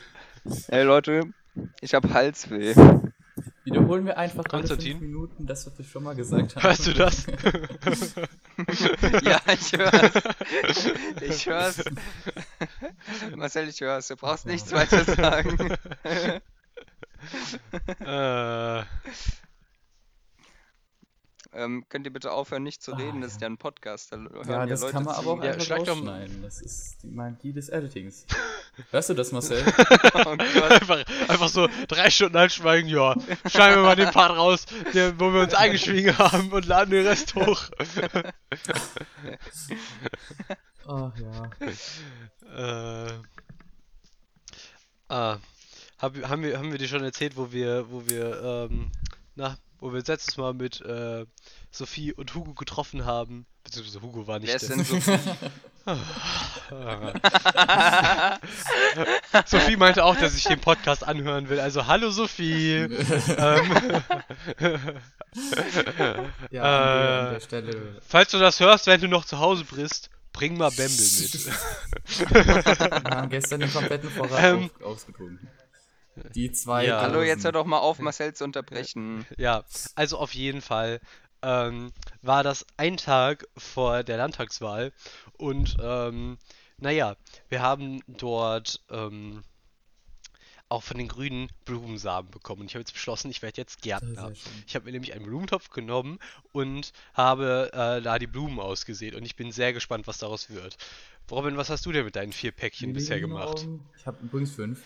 Ey 0.69 0.85
Leute, 0.85 1.23
ich 1.81 1.95
hab 1.95 2.09
Halsweh. 2.13 2.75
Wiederholen 3.67 4.07
wir 4.07 4.17
einfach 4.17 4.45
alle 4.45 4.63
Konstantin? 4.63 4.93
fünf 4.93 5.01
Minuten 5.03 5.45
das, 5.45 5.67
was 5.67 5.77
wir 5.77 5.85
schon 5.85 6.05
mal 6.05 6.15
gesagt 6.15 6.55
haben. 6.55 6.63
Hörst 6.63 6.87
du 6.87 6.95
das? 6.95 7.27
Ja, 9.25 9.41
ich 9.53 9.73
hör's. 9.73 10.13
Ich 11.21 11.47
hör's. 11.47 11.85
Marcel, 13.37 13.69
ich 13.69 13.81
hör's. 13.81 14.07
Du 14.07 14.15
brauchst 14.15 14.47
nichts 14.47 14.71
weiter 14.71 15.05
sagen. 15.05 15.59
äh, 18.05 18.85
ähm, 21.57 21.85
könnt 21.89 22.07
ihr 22.07 22.13
bitte 22.13 22.33
aufhören, 22.33 22.63
nicht 22.63 22.83
zu 22.83 22.93
reden? 22.93 23.21
Das 23.23 23.33
ist 23.33 23.41
ja 23.41 23.49
ein 23.49 23.57
Podcast. 23.57 24.13
Da 24.13 24.17
hören 24.19 24.49
Ja, 24.49 24.61
ja 24.61 24.67
das 24.67 24.83
Leute 24.83 24.93
kann 24.93 25.05
man 25.05 25.15
zu. 25.15 25.21
aber 25.21 25.31
auch 25.33 25.43
Ja, 25.43 25.53
einfach 25.53 25.71
rausschneiden. 25.71 26.43
Das 26.43 26.61
ist 26.61 27.03
die 27.03 27.09
Magie 27.09 27.53
des 27.53 27.69
Editings. 27.71 28.27
Hörst 28.91 29.09
du 29.09 29.15
das, 29.15 29.33
Marcel? 29.33 29.65
Oh 30.27 30.31
einfach, 30.31 31.05
einfach 31.29 31.49
so 31.49 31.69
drei 31.89 32.11
Stunden 32.11 32.37
anschweigen, 32.37 32.91
ja. 32.91 33.15
Schneiden 33.49 33.77
wir 33.77 33.83
mal 33.83 33.97
den 33.97 34.11
Part 34.11 34.37
raus, 34.37 34.67
der, 34.93 35.19
wo 35.19 35.33
wir 35.33 35.43
uns 35.43 35.55
eingeschwiegen 35.55 36.17
haben 36.19 36.51
und 36.53 36.67
laden 36.67 36.91
den 36.91 37.07
Rest 37.07 37.35
hoch. 37.35 37.71
Ach 40.87 41.13
ja. 41.17 41.51
Äh, 42.57 43.13
ah, 45.09 45.39
hab, 45.99 46.17
haben, 46.29 46.43
wir, 46.43 46.59
haben 46.59 46.71
wir 46.71 46.79
dir 46.79 46.89
schon 46.89 47.05
erzählt, 47.05 47.37
wo 47.37 47.53
wir, 47.53 47.91
wo 47.91 48.07
wir, 48.07 48.69
ähm, 48.71 48.91
na, 49.35 49.57
wo 49.81 49.93
wir 49.93 50.03
letztes 50.07 50.37
Mal 50.37 50.55
mit 50.55 50.81
äh, 50.83 51.25
Sophie 51.71 52.13
und 52.13 52.35
Hugo 52.35 52.55
getroffen 52.55 53.05
haben? 53.05 53.47
Beziehungsweise 53.65 54.03
Hugo 54.03 54.27
war 54.27 54.39
nicht 54.39 54.49
Wer 54.49 54.57
ist 54.57 54.69
der- 54.69 54.77
denn 54.77 54.85
so? 55.01 55.01
Sophie 59.47 59.77
meinte 59.77 60.05
auch, 60.05 60.17
dass 60.17 60.35
ich 60.37 60.45
den 60.45 60.61
Podcast 60.61 61.07
anhören 61.07 61.49
will. 61.49 61.61
Also 61.61 61.87
hallo 61.87 62.11
Sophie. 62.11 62.75
ähm, 62.79 64.03
Ja, 65.39 66.19
an, 66.19 66.33
der, 66.51 66.63
Äh, 66.63 67.29
an 67.29 67.33
der 67.35 67.41
Stelle. 67.41 68.01
falls 68.07 68.31
du 68.33 68.39
das 68.39 68.61
hörst, 68.61 68.87
wenn 68.87 69.01
du 69.01 69.09
noch 69.09 69.25
zu 69.25 69.39
Hause 69.39 69.65
bist, 69.65 70.11
bring 70.33 70.57
mal 70.57 70.71
Bamble 70.71 70.89
mit. 70.89 71.47
Wir 71.47 73.11
haben 73.11 73.31
gestern 73.31 73.61
den 73.61 73.73
kompletten 73.73 74.11
Vorrat 74.11 74.43
Ähm. 74.45 74.71
ausgetrunken. 74.83 75.49
Die 76.35 76.53
zwei. 76.53 76.87
Ja. 76.87 77.01
Hallo, 77.01 77.23
jetzt 77.23 77.45
hör 77.45 77.53
doch 77.53 77.67
mal 77.67 77.79
auf, 77.79 77.99
Marcel 77.99 78.35
zu 78.35 78.45
unterbrechen. 78.45 79.27
Ja, 79.37 79.65
also 79.95 80.19
auf 80.19 80.35
jeden 80.35 80.61
Fall 80.61 81.01
ähm, 81.43 81.93
war 82.23 82.43
das 82.43 82.67
ein 82.77 82.97
Tag 82.97 83.47
vor 83.57 84.03
der 84.03 84.17
Landtagswahl 84.17 84.93
und 85.37 85.77
ähm, 85.81 86.39
naja, 86.79 87.17
wir 87.49 87.63
haben 87.63 88.03
dort 88.07 88.83
ähm, 88.91 89.43
auch 90.69 90.83
von 90.83 90.99
den 90.99 91.09
grünen 91.09 91.49
Blumensamen 91.65 92.31
bekommen. 92.31 92.63
Und 92.63 92.67
ich 92.67 92.75
habe 92.75 92.81
jetzt 92.81 92.93
beschlossen, 92.93 93.31
ich 93.31 93.41
werde 93.41 93.61
jetzt 93.61 93.83
Gärtner. 93.83 94.33
Ich 94.67 94.75
habe 94.75 94.87
mir 94.87 94.93
nämlich 94.93 95.15
einen 95.15 95.25
Blumentopf 95.25 95.71
genommen 95.71 96.19
und 96.53 96.93
habe 97.15 97.71
äh, 97.73 98.03
da 98.03 98.19
die 98.19 98.27
Blumen 98.27 98.59
ausgesät. 98.59 99.15
Und 99.15 99.25
ich 99.25 99.37
bin 99.37 99.53
sehr 99.53 99.73
gespannt, 99.73 100.07
was 100.07 100.19
daraus 100.19 100.51
wird. 100.51 100.77
Robin, 101.31 101.57
was 101.57 101.71
hast 101.71 101.87
du 101.87 101.93
denn 101.93 102.05
mit 102.05 102.17
deinen 102.17 102.33
vier 102.33 102.53
Päckchen 102.53 102.93
bisher 102.93 103.21
gemacht? 103.21 103.67
Ich 103.97 104.07
habe 104.07 104.19
übrigens 104.23 104.53
fünf. 104.53 104.81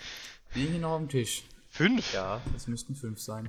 Die 0.54 0.60
liegen 0.60 0.72
hier 0.72 0.80
noch 0.80 0.90
auf 0.92 0.98
dem 0.98 1.08
Tisch. 1.08 1.44
Fünf? 1.70 2.12
Ja, 2.12 2.40
es 2.56 2.66
müssten 2.66 2.94
fünf 2.94 3.20
sein. 3.20 3.48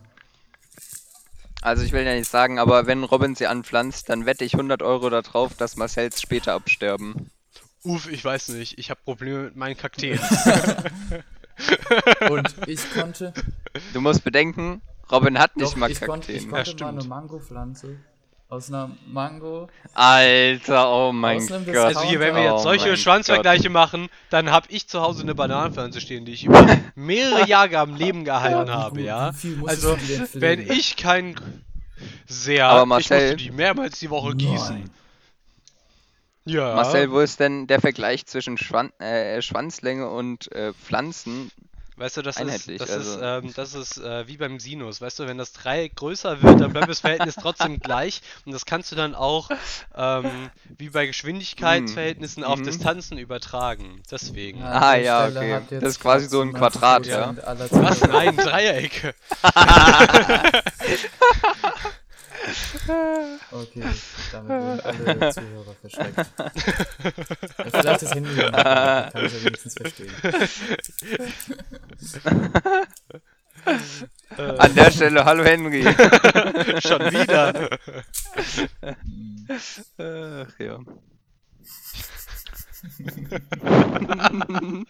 Also 1.61 1.83
ich 1.83 1.91
will 1.91 2.03
ja 2.03 2.15
nicht 2.15 2.29
sagen, 2.29 2.59
aber 2.59 2.87
wenn 2.87 3.03
Robin 3.03 3.35
sie 3.35 3.47
anpflanzt, 3.47 4.09
dann 4.09 4.25
wette 4.25 4.43
ich 4.43 4.53
100 4.53 4.81
Euro 4.81 5.09
darauf, 5.09 5.55
dass 5.55 5.77
Marcells 5.77 6.21
später 6.21 6.53
absterben. 6.53 7.29
Uff, 7.83 8.11
ich 8.11 8.23
weiß 8.23 8.49
nicht. 8.49 8.77
Ich 8.77 8.89
habe 8.89 8.99
Probleme 9.03 9.43
mit 9.43 9.55
meinen 9.55 9.77
Kakteen. 9.77 10.19
Und 12.29 12.67
ich 12.67 12.91
konnte. 12.93 13.33
Du 13.93 14.01
musst 14.01 14.23
bedenken, 14.23 14.81
Robin 15.11 15.37
hat 15.37 15.55
nicht 15.55 15.73
doch, 15.73 15.75
mal 15.77 15.91
ich 15.91 16.01
konnte, 16.01 16.31
ich 16.31 16.49
Kakteen. 16.49 16.51
Ja, 16.51 16.63
konnte 16.63 16.83
mal 16.83 16.89
eine. 16.89 17.03
Mango-Pflanze 17.03 17.97
aus 18.51 18.67
einer 18.67 18.91
Mango. 19.07 19.69
Alter, 19.93 20.91
oh 20.91 21.11
mein 21.13 21.39
Gott. 21.47 21.67
Also 21.69 22.01
hier, 22.01 22.19
wenn 22.19 22.35
wir 22.35 22.43
jetzt 22.43 22.51
Oh 22.53 22.57
solche 22.63 22.89
mein 22.89 22.97
Schwanzvergleiche 22.97 23.69
machen, 23.69 24.09
dann 24.29 24.51
habe 24.51 24.67
ich 24.69 24.87
zu 24.87 25.01
Hause 25.01 25.23
eine 25.23 25.33
Bananenpflanze 25.33 26.01
stehen, 26.01 26.25
die 26.25 26.33
ich 26.33 26.43
über 26.43 26.65
mehrere 26.95 27.47
Jahre 27.47 27.77
am 27.79 27.95
Leben 27.95 28.25
gehalten 28.25 28.67
wie 28.67 28.71
habe, 28.73 28.95
gut- 28.97 29.05
ja. 29.05 29.31
Also, 29.65 29.97
wenn 30.33 30.69
ich 30.69 30.97
kein 30.97 31.35
sehr, 32.27 32.67
Aber 32.67 32.81
ich 32.81 32.87
Marcel- 33.09 33.31
musste 33.31 33.35
die 33.37 33.51
mehrmals 33.51 33.99
die 33.99 34.09
Woche 34.09 34.35
gießen. 34.35 34.79
Nein. 34.79 34.89
Ja. 36.43 36.75
Marcel, 36.75 37.09
wo 37.11 37.19
ist 37.19 37.39
denn 37.39 37.67
der 37.67 37.79
Vergleich 37.79 38.25
zwischen 38.25 38.57
Schwan 38.57 38.91
äh, 38.99 39.41
Schwanzlänge 39.41 40.09
und 40.09 40.51
äh, 40.51 40.73
Pflanzen? 40.73 41.51
Weißt 42.01 42.17
du, 42.17 42.23
das 42.23 42.37
ist, 42.37 42.41
einheitlich, 42.41 42.79
das 42.79 42.89
also- 42.89 43.11
ist, 43.13 43.19
ähm, 43.21 43.53
das 43.55 43.73
ist 43.75 43.97
äh, 43.99 44.27
wie 44.27 44.37
beim 44.37 44.59
Sinus. 44.59 45.01
Weißt 45.01 45.19
du, 45.19 45.27
wenn 45.27 45.37
das 45.37 45.53
Dreieck 45.53 45.95
größer 45.95 46.41
wird, 46.41 46.59
dann 46.59 46.73
bleibt 46.73 46.89
das 46.89 47.01
Verhältnis 47.01 47.35
trotzdem 47.35 47.79
gleich. 47.79 48.21
Und 48.45 48.53
das 48.53 48.65
kannst 48.65 48.91
du 48.91 48.95
dann 48.95 49.13
auch 49.13 49.49
ähm, 49.95 50.49
wie 50.77 50.89
bei 50.89 51.05
Geschwindigkeitsverhältnissen 51.05 52.43
auf 52.43 52.57
Mhm. 52.59 52.63
Distanzen 52.63 53.17
übertragen. 53.19 54.01
Deswegen. 54.09 54.63
An 54.63 54.81
Ah, 54.83 54.95
ja, 54.95 55.29
Stelle 55.29 55.57
okay. 55.57 55.79
Das 55.79 55.91
ist 55.91 55.99
quasi 55.99 56.27
so 56.27 56.41
ein 56.41 56.55
98% 56.55 56.57
Quadrat, 56.57 57.05
ja. 57.05 57.35
Was? 57.71 58.01
Nein, 58.01 58.35
Dreiecke. 58.35 59.13
Okay, 63.51 63.83
damit 64.31 64.49
wurden 64.49 64.79
alle 64.81 65.33
Zuhörer 65.33 65.75
verschreckt. 65.81 66.25
Vielleicht 67.71 68.01
das 68.01 68.13
Handy 68.15 68.35
dann 68.35 68.51
kann 68.53 69.25
ich 69.25 69.33
ja 69.33 69.43
wenigstens 69.45 69.73
verstehen. 69.73 70.11
An 74.37 74.75
der 74.75 74.91
Stelle, 74.91 75.25
hallo 75.25 75.43
Henry. 75.43 75.83
Schon 76.81 77.01
wieder. 77.11 77.69
Ach 79.97 80.59
ja. 80.59 80.79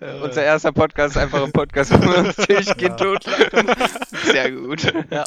Unser 0.00 0.42
erster 0.42 0.72
Podcast 0.72 1.16
ist 1.16 1.22
einfach 1.22 1.42
ein 1.42 1.52
Podcast, 1.52 1.92
wo 1.92 2.00
wir 2.00 2.18
uns 2.18 2.36
durchgehend 2.36 2.80
Ja. 2.80 2.88
totlachen. 2.96 3.70
Sehr 4.24 4.50
gut. 4.52 4.92
Ja. 5.10 5.24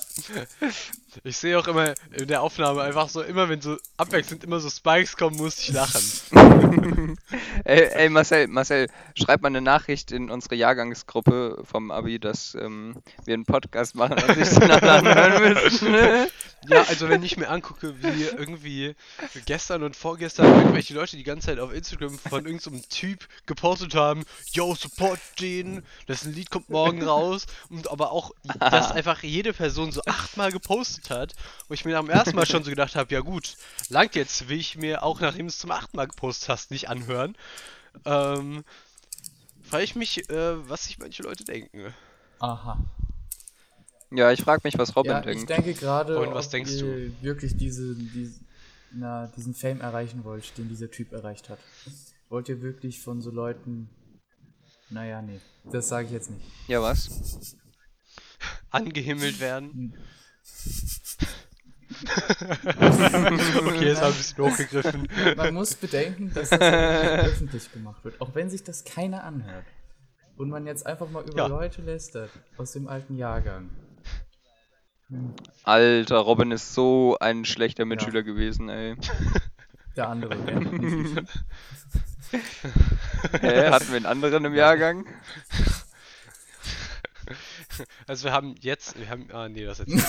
Ich 1.24 1.38
sehe 1.38 1.58
auch 1.58 1.68
immer 1.68 1.94
in 2.12 2.28
der 2.28 2.41
Aufnahme 2.41 2.82
einfach 2.82 3.08
so, 3.08 3.22
immer 3.22 3.48
wenn 3.48 3.62
so 3.62 3.78
abwechselnd 3.98 4.44
immer 4.44 4.60
so 4.60 4.70
Spikes 4.70 5.15
kommen, 5.15 5.38
muss 5.38 5.60
ich 5.60 5.72
lachen. 5.72 6.02
Ey, 7.63 7.84
ey 7.94 8.10
Marcel, 8.10 8.48
Marcel, 8.48 8.88
schreib 9.15 9.41
mal 9.41 9.48
eine 9.48 9.62
Nachricht 9.62 10.12
in 10.12 10.30
unsere 10.30 10.56
Jahrgangsgruppe 10.56 11.63
vom 11.63 11.89
Abi, 11.89 12.20
dass 12.20 12.54
ähm, 12.56 12.98
wir 13.24 13.34
einen 13.34 13.46
Podcast 13.46 13.96
machen 13.96 14.18
und 14.22 14.36
sich 14.36 14.60
den 14.60 14.70
alle 14.72 14.91
anhören 14.91 15.54
müssen. 15.54 15.96
Ja, 16.68 16.84
also 16.84 17.08
wenn 17.10 17.24
ich 17.24 17.38
mir 17.38 17.50
angucke, 17.50 17.96
wie 18.02 18.24
irgendwie 18.24 18.96
gestern 19.46 19.84
und 19.84 19.96
vorgestern 19.96 20.48
irgendwelche 20.48 20.95
Leute 20.96 21.18
die 21.18 21.24
ganze 21.24 21.48
Zeit 21.48 21.60
auf 21.60 21.74
Instagram 21.74 22.18
von 22.18 22.46
irgendeinem 22.46 22.88
Typ 22.90 23.28
gepostet 23.46 23.94
haben, 23.96 24.24
yo, 24.52 24.74
support 24.76 25.20
den, 25.40 25.84
dessen 26.08 26.34
Lied 26.34 26.50
kommt 26.50 26.70
morgen 26.70 27.04
raus 27.04 27.46
und 27.70 27.90
aber 27.92 28.12
auch, 28.12 28.32
dass 28.60 28.92
einfach 28.92 29.24
jede 29.24 29.54
Person 29.54 29.92
so 29.92 30.02
achtmal 30.06 30.52
gepostet 30.52 31.10
hat, 31.10 31.34
wo 31.68 31.74
ich 31.74 31.86
mir 31.86 31.98
am 31.98 32.10
ersten 32.10 32.36
Mal 32.36 32.46
schon 32.46 32.64
so 32.64 32.70
gedacht 32.70 32.96
habe, 32.96 33.14
ja 33.14 33.20
gut, 33.20 33.56
langt 33.90 34.16
jetzt, 34.16 34.50
will 34.50 34.60
ich 34.60 34.78
mir 34.78 35.04
auch, 35.04 35.20
nachdem 35.20 35.46
du 35.46 35.50
es 35.50 35.60
zum 35.60 35.72
achten 35.72 35.96
Mal 35.98 36.08
gepostet 36.08 36.50
hast, 36.50 36.72
nicht 36.72 36.90
anhören. 36.90 37.36
Ähm, 38.06 38.64
frage 39.64 39.84
ich 39.84 39.96
mich, 39.96 40.30
äh, 40.30 40.70
was 40.70 40.86
sich 40.86 40.98
manche 41.00 41.24
Leute 41.24 41.44
denken. 41.44 41.94
Aha. 42.40 42.78
Ja, 44.12 44.32
ich 44.32 44.42
frage 44.42 44.62
mich, 44.64 44.78
was 44.78 44.96
Robin 44.96 45.12
Ja, 45.12 45.20
ich 45.20 45.26
denkt. 45.26 45.50
denke 45.50 45.74
gerade, 45.74 46.18
Und 46.20 46.34
was 46.34 46.46
ob 46.46 46.52
denkst 46.52 46.72
ihr 46.74 47.12
wirklich 47.22 47.58
diese, 47.58 47.96
diese, 47.96 48.40
na, 48.96 49.28
diesen 49.28 49.54
Fame 49.54 49.82
erreichen 49.82 50.24
wollt, 50.24 50.58
den 50.58 50.70
dieser 50.70 50.90
Typ 50.90 51.12
erreicht 51.12 51.50
hat. 51.50 51.60
Wollt 52.30 52.50
ihr 52.50 52.62
wirklich 52.62 53.02
von 53.02 53.22
so 53.22 53.32
Leuten... 53.32 53.90
Naja, 54.90 55.22
nee, 55.22 55.40
das 55.72 55.88
sage 55.88 56.06
ich 56.08 56.14
jetzt 56.14 56.30
nicht. 56.30 56.46
Ja, 56.68 56.82
was? 56.82 57.56
Angehimmelt 58.70 59.40
werden. 59.40 59.96
okay, 63.66 63.86
das 63.86 64.02
war 64.02 64.08
ein 64.08 64.14
bisschen 64.14 64.44
hochgegriffen. 64.44 65.08
Man 65.36 65.54
muss 65.54 65.76
bedenken, 65.76 66.32
dass 66.34 66.50
das 66.50 66.62
öffentlich 66.62 67.72
gemacht 67.72 68.04
wird, 68.04 68.22
auch 68.22 68.36
wenn 68.36 68.50
sich 68.50 68.64
das 68.64 68.84
keiner 68.84 69.24
anhört. 69.24 69.66
Und 70.38 70.50
man 70.50 70.66
jetzt 70.68 70.86
einfach 70.86 71.10
mal 71.10 71.24
über 71.24 71.38
Ja. 71.38 71.48
Leute 71.48 71.82
lästert 71.82 72.30
aus 72.58 72.74
dem 72.74 72.88
alten 72.88 73.16
Jahrgang. 73.18 73.70
Alter, 75.63 76.18
Robin 76.18 76.52
ist 76.52 76.74
so 76.74 77.18
ein 77.20 77.46
schlechter 77.46 77.86
Mitschüler 77.86 78.24
gewesen, 78.24 78.70
ey. 78.70 78.96
Der 79.96 80.10
andere, 80.10 80.36
ich. 80.52 81.15
Hä, 83.41 83.70
hatten 83.70 83.88
wir 83.89 83.96
einen 83.96 84.06
anderen 84.06 84.46
im 84.46 84.56
Jahrgang? 84.56 85.06
Also 88.08 88.24
wir 88.26 88.32
haben 88.32 88.56
jetzt, 88.62 88.98
wir 88.98 89.10
haben, 89.10 89.28
ah 89.34 89.50
nee, 89.50 89.65
das 89.65 89.80
jetzt. 89.80 89.89
nicht. 89.89 90.06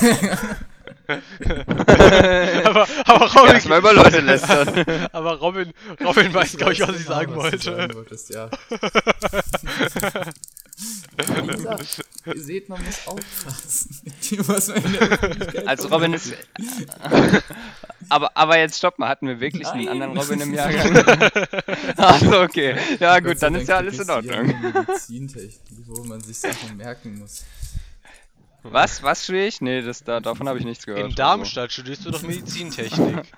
aber, 2.64 2.86
aber 3.06 3.32
Robin, 3.34 3.54
Erstmal 3.54 3.78
über 3.80 3.92
Leute 3.92 4.20
lästern. 4.20 4.84
aber 5.12 5.34
Robin, 5.38 5.72
Robin 6.04 6.32
weiß, 6.32 6.56
glaube 6.58 6.74
ich, 6.74 6.80
was 6.80 6.90
ich 6.90 7.06
genau, 7.06 7.18
sagen 7.18 7.34
was 7.34 7.36
du 7.36 7.42
wollte. 7.42 7.58
sagen 7.58 7.94
wolltest, 7.94 8.30
ja. 8.30 8.50
Gesagt, 11.16 12.04
ihr 12.26 12.42
seht, 12.42 12.68
man 12.68 12.84
muss 12.84 13.06
aufpassen, 13.06 14.02
Also 15.66 15.88
Robin 15.88 16.12
ist. 16.12 16.34
aber, 18.10 18.36
aber 18.36 18.58
jetzt 18.58 18.76
stopp 18.78 18.98
mal, 18.98 19.08
hatten 19.08 19.26
wir 19.26 19.40
wirklich 19.40 19.66
einen 19.66 19.84
Nein. 19.86 20.02
anderen 20.02 20.18
Robin 20.18 20.40
im 20.42 20.54
Jahrgang? 20.54 20.96
Achso, 21.96 22.42
okay. 22.44 22.76
Ja 23.00 23.18
gut, 23.20 23.40
dann 23.40 23.54
ist 23.54 23.68
ja 23.68 23.76
alles 23.78 23.98
in 23.98 24.10
Ordnung. 24.10 24.34
eine 24.34 24.52
Medizintechnik, 24.86 25.78
wo 25.86 26.04
man 26.04 26.20
sich 26.20 26.38
Sachen 26.38 26.76
merken 26.76 27.18
muss. 27.20 27.44
Was? 28.70 29.02
Was 29.02 29.24
studiere 29.24 29.46
ich? 29.46 29.60
Nee, 29.60 29.82
das, 29.82 30.04
da, 30.04 30.20
davon 30.20 30.48
habe 30.48 30.58
ich 30.58 30.64
nichts 30.64 30.86
gehört. 30.86 31.08
In 31.08 31.14
Darmstadt 31.14 31.72
studierst 31.72 32.04
du 32.04 32.10
doch 32.10 32.22
Medizintechnik. 32.22 33.22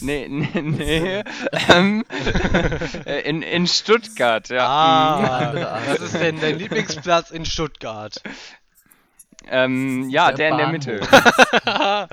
Nee, 0.00 0.26
nee, 0.26 0.48
nee. 0.62 1.22
ähm, 1.68 2.02
äh, 3.04 3.20
in, 3.28 3.42
in 3.42 3.66
Stuttgart, 3.66 4.48
ja. 4.48 4.66
Ah, 4.66 5.52
Art. 5.52 5.86
was 5.86 6.00
ist 6.00 6.14
denn 6.14 6.40
dein 6.40 6.58
Lieblingsplatz 6.58 7.30
in 7.30 7.44
Stuttgart? 7.44 8.22
Ähm, 9.48 10.08
ja, 10.08 10.32
der, 10.32 10.36
Der 10.36 10.50
in 10.50 10.56
der. 10.56 10.68
Mitte. 10.68 11.00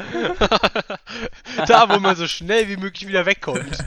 Da, 1.68 1.90
wo 1.90 2.00
man 2.00 2.16
so 2.16 2.28
schnell 2.28 2.68
wie 2.68 2.78
möglich 2.78 3.08
wieder 3.08 3.26
wegkommt. 3.26 3.66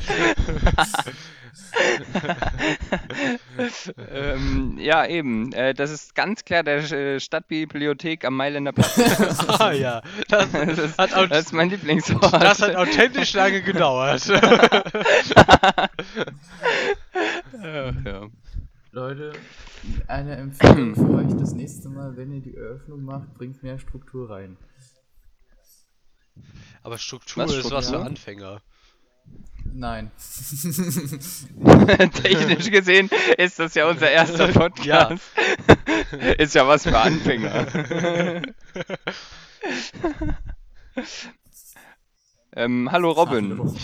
ähm, 4.10 4.76
ja, 4.78 5.06
eben. 5.06 5.52
Äh, 5.52 5.74
das 5.74 5.90
ist 5.90 6.14
ganz 6.14 6.44
klar 6.44 6.62
der 6.62 6.78
äh, 6.90 7.20
Stadtbibliothek 7.20 8.24
am 8.24 8.36
Mailänder 8.36 8.72
Platz. 8.72 8.98
ah 9.58 9.72
ja, 9.72 10.02
das, 10.28 10.50
Das 10.52 10.78
ist, 10.78 10.98
hat, 10.98 11.14
au- 11.14 11.26
das 11.26 11.46
ist 11.46 11.52
mein 11.52 11.70
Lieblingsort. 11.70 12.32
das 12.32 12.60
hat 12.62 12.76
authentisch 12.76 13.32
lange 13.34 13.62
gedauert. 13.62 14.26
Ja. 17.62 18.28
Leute, 18.92 19.32
eine 20.08 20.36
Empfehlung 20.36 20.94
für 20.94 21.14
euch 21.14 21.34
das 21.36 21.52
nächste 21.54 21.88
Mal, 21.88 22.16
wenn 22.16 22.32
ihr 22.32 22.40
die 22.40 22.56
Eröffnung 22.56 23.02
macht, 23.02 23.34
bringt 23.34 23.62
mehr 23.62 23.78
Struktur 23.78 24.30
rein. 24.30 24.56
Aber 26.82 26.98
Struktur 26.98 27.44
Was, 27.44 27.54
ist 27.54 27.64
was 27.64 27.70
für 27.70 27.82
Struktur? 27.82 28.06
Anfänger. 28.06 28.62
Nein. 29.72 30.10
Technisch 32.22 32.70
gesehen 32.70 33.08
ist 33.38 33.58
das 33.58 33.74
ja 33.74 33.88
unser 33.88 34.10
erster 34.10 34.48
Podcast. 34.52 35.22
ist 36.38 36.54
ja 36.54 36.66
was 36.66 36.82
für 36.82 36.98
Anfänger. 36.98 37.66
ähm, 42.54 42.90
hallo 42.90 43.12
Robin. 43.12 43.74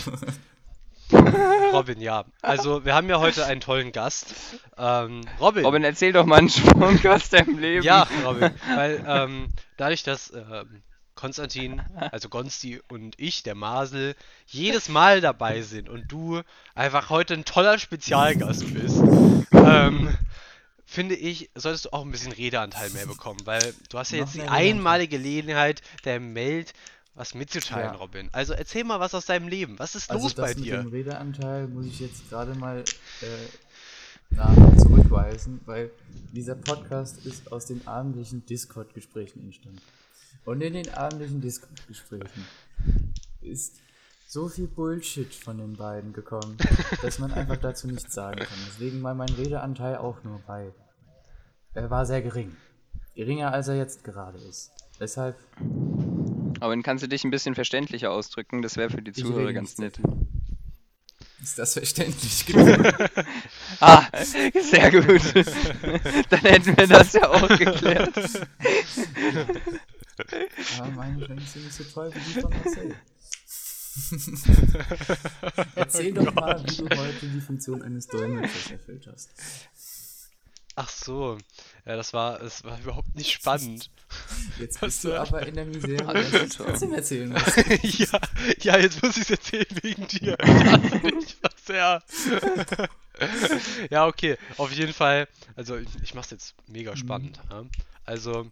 Robin, 1.71 2.01
ja. 2.01 2.25
Also, 2.41 2.83
wir 2.83 2.93
haben 2.93 3.09
ja 3.09 3.19
heute 3.19 3.45
einen 3.45 3.61
tollen 3.61 3.91
Gast. 3.91 4.35
Ähm, 4.77 5.21
Robin. 5.39 5.65
Robin, 5.65 5.83
erzähl 5.83 6.11
doch 6.11 6.25
mal 6.25 6.39
einen 6.39 6.49
Sprung 6.49 7.03
aus 7.07 7.29
deinem 7.29 7.57
Leben. 7.59 7.83
Ja, 7.83 8.07
Robin. 8.25 8.51
Weil 8.75 9.03
ähm, 9.07 9.47
dadurch, 9.77 10.03
dass 10.03 10.33
ähm, 10.33 10.83
Konstantin, 11.17 11.81
also 12.11 12.29
Gonsti 12.29 12.81
und 12.87 13.19
ich, 13.19 13.43
der 13.43 13.55
Masel, 13.55 14.15
jedes 14.45 14.87
Mal 14.87 15.19
dabei 15.19 15.61
sind 15.63 15.89
und 15.89 16.09
du 16.09 16.41
einfach 16.75 17.09
heute 17.09 17.33
ein 17.33 17.43
toller 17.43 17.77
Spezialgast 17.77 18.73
bist, 18.73 19.01
ähm, 19.51 20.17
finde 20.85 21.15
ich, 21.15 21.49
solltest 21.55 21.85
du 21.85 21.89
auch 21.93 22.05
ein 22.05 22.11
bisschen 22.11 22.31
Redeanteil 22.31 22.89
mehr 22.91 23.05
bekommen, 23.07 23.41
weil 23.43 23.73
du 23.89 23.97
hast 23.99 24.11
ja 24.11 24.19
jetzt 24.19 24.35
die 24.35 24.41
einmalige 24.43 25.17
Gelegenheit, 25.17 25.81
der 26.05 26.21
Meld 26.21 26.73
was 27.13 27.33
mitzuteilen, 27.33 27.93
Ja. 27.93 27.97
Robin. 27.97 28.29
Also 28.31 28.53
erzähl 28.53 28.83
mal 28.83 28.99
was 28.99 29.15
aus 29.15 29.25
deinem 29.25 29.47
Leben. 29.47 29.79
Was 29.79 29.95
ist 29.95 30.11
Also 30.11 30.23
los 30.23 30.35
bei 30.35 30.49
das 30.49 30.55
mit 30.55 30.65
dir? 30.65 30.77
dem 30.77 30.89
Redeanteil 30.91 31.67
muss 31.67 31.87
ich 31.87 31.99
jetzt 31.99 32.29
gerade 32.29 32.53
mal 32.53 32.83
äh, 33.21 33.25
na, 34.29 34.53
zurückweisen, 34.77 35.59
weil 35.65 35.89
dieser 36.31 36.53
Podcast 36.55 37.25
ist 37.25 37.51
aus 37.51 37.65
den 37.65 37.85
abendlichen 37.87 38.45
Discord-Gesprächen 38.45 39.43
entstanden. 39.43 39.81
Und 40.47 40.61
in 40.61 40.71
den 40.71 40.89
abendlichen 40.93 41.41
Discord-Gesprächen 41.41 42.45
ist 43.41 43.81
so 44.29 44.47
viel 44.47 44.67
Bullshit 44.67 45.35
von 45.35 45.57
den 45.57 45.75
beiden 45.75 46.13
gekommen, 46.13 46.55
dass 47.01 47.19
man 47.19 47.33
einfach 47.33 47.57
dazu 47.57 47.85
nichts 47.85 48.13
sagen 48.13 48.39
kann. 48.39 48.57
Deswegen 48.65 49.03
war 49.03 49.13
mein 49.13 49.27
Redeanteil 49.27 49.97
auch 49.97 50.23
nur 50.23 50.39
bei. 50.47 50.71
Er 51.73 51.89
war 51.89 52.05
sehr 52.05 52.21
gering. 52.21 52.55
Geringer 53.13 53.51
als 53.51 53.67
er 53.67 53.75
jetzt 53.75 54.05
gerade 54.05 54.37
ist. 54.37 54.71
Deshalb 55.01 55.35
Robin, 56.61 56.81
kannst 56.81 57.03
du 57.03 57.09
dich 57.09 57.25
ein 57.25 57.31
bisschen 57.31 57.53
verständlicher 57.53 58.11
ausdrücken? 58.11 58.61
Das 58.61 58.77
wäre 58.77 58.89
für 58.89 59.01
die 59.01 59.11
Zuhörer 59.11 59.51
ganz 59.51 59.77
nett. 59.79 59.99
ist 61.43 61.59
das 61.59 61.73
verständlich 61.73 62.45
gewesen. 62.45 62.87
Ah, 63.81 64.05
sehr 64.23 64.91
gut. 64.91 65.35
Dann 66.29 66.39
hätten 66.39 66.77
wir 66.77 66.87
das 66.87 67.13
ja 67.13 67.29
auch 67.29 67.47
geklärt. 67.49 68.17
Aber 70.77 70.91
meine 70.91 71.25
sind 71.25 71.63
nicht 71.63 71.73
so 71.73 71.83
toll 71.83 72.11
wie 72.13 72.19
die 72.19 72.41
von 72.41 72.51
Marcel. 72.51 72.95
Erzähl 75.75 76.13
doch 76.13 76.33
mal, 76.33 76.63
wie 76.63 76.77
du 76.77 76.97
heute 76.97 77.27
die 77.27 77.41
Funktion 77.41 77.81
eines 77.81 78.07
Dolmetschers 78.07 78.71
erfüllt 78.71 79.07
hast. 79.11 79.29
Ach 80.75 80.89
so. 80.89 81.39
Ja, 81.85 81.95
das 81.95 82.13
war, 82.13 82.37
das 82.37 82.63
war 82.63 82.79
überhaupt 82.79 83.15
nicht 83.15 83.31
spannend. 83.31 83.89
Jetzt 84.59 84.79
bist 84.79 85.03
du 85.03 85.19
aber 85.19 85.45
in 85.47 85.55
der 85.55 85.65
Misere, 85.65 86.13
dass 86.13 86.29
du 86.29 86.37
klar. 86.37 86.67
trotzdem 86.67 86.93
erzählen 86.93 87.29
musst. 87.33 87.57
ja, 87.99 88.19
ja, 88.61 88.77
jetzt 88.77 89.01
muss 89.01 89.17
ich 89.17 89.23
es 89.23 89.31
erzählen 89.31 89.65
wegen 89.81 90.07
dir. 90.07 90.37
Ich 91.19 91.37
was 91.41 91.65
sehr. 91.65 92.03
ja, 93.89 94.05
okay. 94.05 94.37
Auf 94.57 94.71
jeden 94.71 94.93
Fall. 94.93 95.27
Also, 95.55 95.77
ich, 95.77 95.87
ich 96.03 96.13
mach's 96.13 96.29
jetzt 96.29 96.53
mega 96.67 96.95
spannend. 96.95 97.39
Ja? 97.49 97.63
Also, 98.05 98.51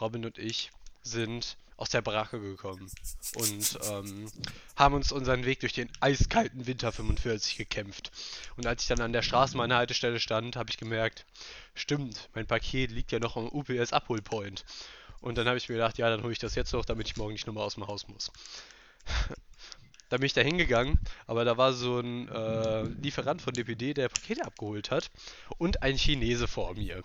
Robin 0.00 0.24
und 0.24 0.38
ich 0.38 0.70
sind 1.06 1.56
aus 1.76 1.90
der 1.90 2.00
Baracke 2.00 2.40
gekommen 2.40 2.90
und 3.34 3.78
ähm, 3.90 4.30
haben 4.76 4.94
uns 4.94 5.12
unseren 5.12 5.44
Weg 5.44 5.60
durch 5.60 5.74
den 5.74 5.90
eiskalten 6.00 6.66
Winter 6.66 6.90
45 6.90 7.56
gekämpft. 7.56 8.10
Und 8.56 8.66
als 8.66 8.82
ich 8.82 8.88
dann 8.88 9.00
an 9.00 9.12
der 9.12 9.22
Straßenbahnhaltestelle 9.22 10.18
stand, 10.18 10.56
habe 10.56 10.70
ich 10.70 10.78
gemerkt, 10.78 11.26
stimmt, 11.74 12.30
mein 12.34 12.46
Paket 12.46 12.90
liegt 12.90 13.12
ja 13.12 13.18
noch 13.18 13.36
am 13.36 13.48
UPS 13.48 13.92
Abholpoint. 13.92 14.64
Und 15.20 15.36
dann 15.36 15.46
habe 15.46 15.58
ich 15.58 15.68
mir 15.68 15.74
gedacht, 15.74 15.98
ja, 15.98 16.08
dann 16.08 16.22
hole 16.22 16.32
ich 16.32 16.38
das 16.38 16.54
jetzt 16.54 16.72
noch, 16.72 16.84
damit 16.84 17.08
ich 17.08 17.16
morgen 17.16 17.32
nicht 17.32 17.46
nochmal 17.46 17.64
aus 17.64 17.74
dem 17.74 17.86
Haus 17.86 18.08
muss. 18.08 18.32
Da 20.08 20.18
bin 20.18 20.26
ich 20.26 20.34
da 20.34 20.40
hingegangen, 20.40 21.00
aber 21.26 21.44
da 21.44 21.56
war 21.56 21.72
so 21.72 21.98
ein 21.98 22.28
äh, 22.28 22.82
Lieferant 23.02 23.42
von 23.42 23.52
DPD, 23.52 23.92
der 23.92 24.08
Pakete 24.08 24.44
abgeholt 24.44 24.92
hat 24.92 25.10
und 25.58 25.82
ein 25.82 25.96
Chinese 25.96 26.46
vor 26.46 26.74
mir. 26.74 27.02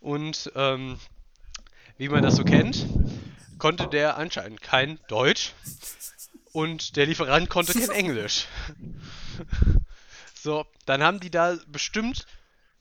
Und 0.00 0.50
ähm, 0.54 0.98
wie 1.98 2.08
man 2.08 2.22
das 2.22 2.36
so 2.36 2.44
kennt, 2.44 2.86
konnte 3.60 3.86
der 3.86 4.16
anscheinend 4.16 4.60
kein 4.60 4.98
Deutsch 5.06 5.52
und 6.52 6.96
der 6.96 7.06
Lieferant 7.06 7.48
konnte 7.48 7.78
kein 7.78 7.90
Englisch. 7.90 8.46
So, 10.34 10.66
dann 10.86 11.02
haben 11.02 11.20
die 11.20 11.30
da 11.30 11.56
bestimmt 11.66 12.26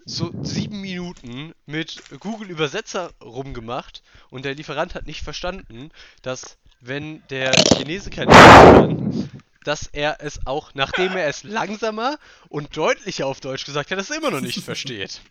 so 0.06 0.32
sieben 0.42 0.82
Minuten 0.82 1.54
mit 1.66 2.02
Google 2.20 2.50
Übersetzer 2.50 3.12
rumgemacht 3.22 4.02
und 4.30 4.46
der 4.46 4.56
Lieferant 4.56 4.96
hat 4.96 5.06
nicht 5.06 5.22
verstanden, 5.24 5.92
dass 6.22 6.58
wenn 6.80 7.22
der 7.28 7.52
Chinese 7.76 8.10
kein 8.10 8.30
Englisch 8.30 8.64
kann, 8.64 9.30
dass 9.66 9.88
er 9.88 10.18
es 10.22 10.48
auch, 10.48 10.74
nachdem 10.74 11.18
er 11.18 11.28
es 11.28 11.44
langsamer 11.44 12.18
und 12.48 12.76
deutlicher 12.78 13.28
auf 13.28 13.42
Deutsch 13.42 13.66
gesagt 13.66 13.92
hat, 13.92 14.00
es 14.00 14.10
immer 14.10 14.32
noch 14.32 14.42
nicht 14.42 14.64
versteht. 14.64 15.22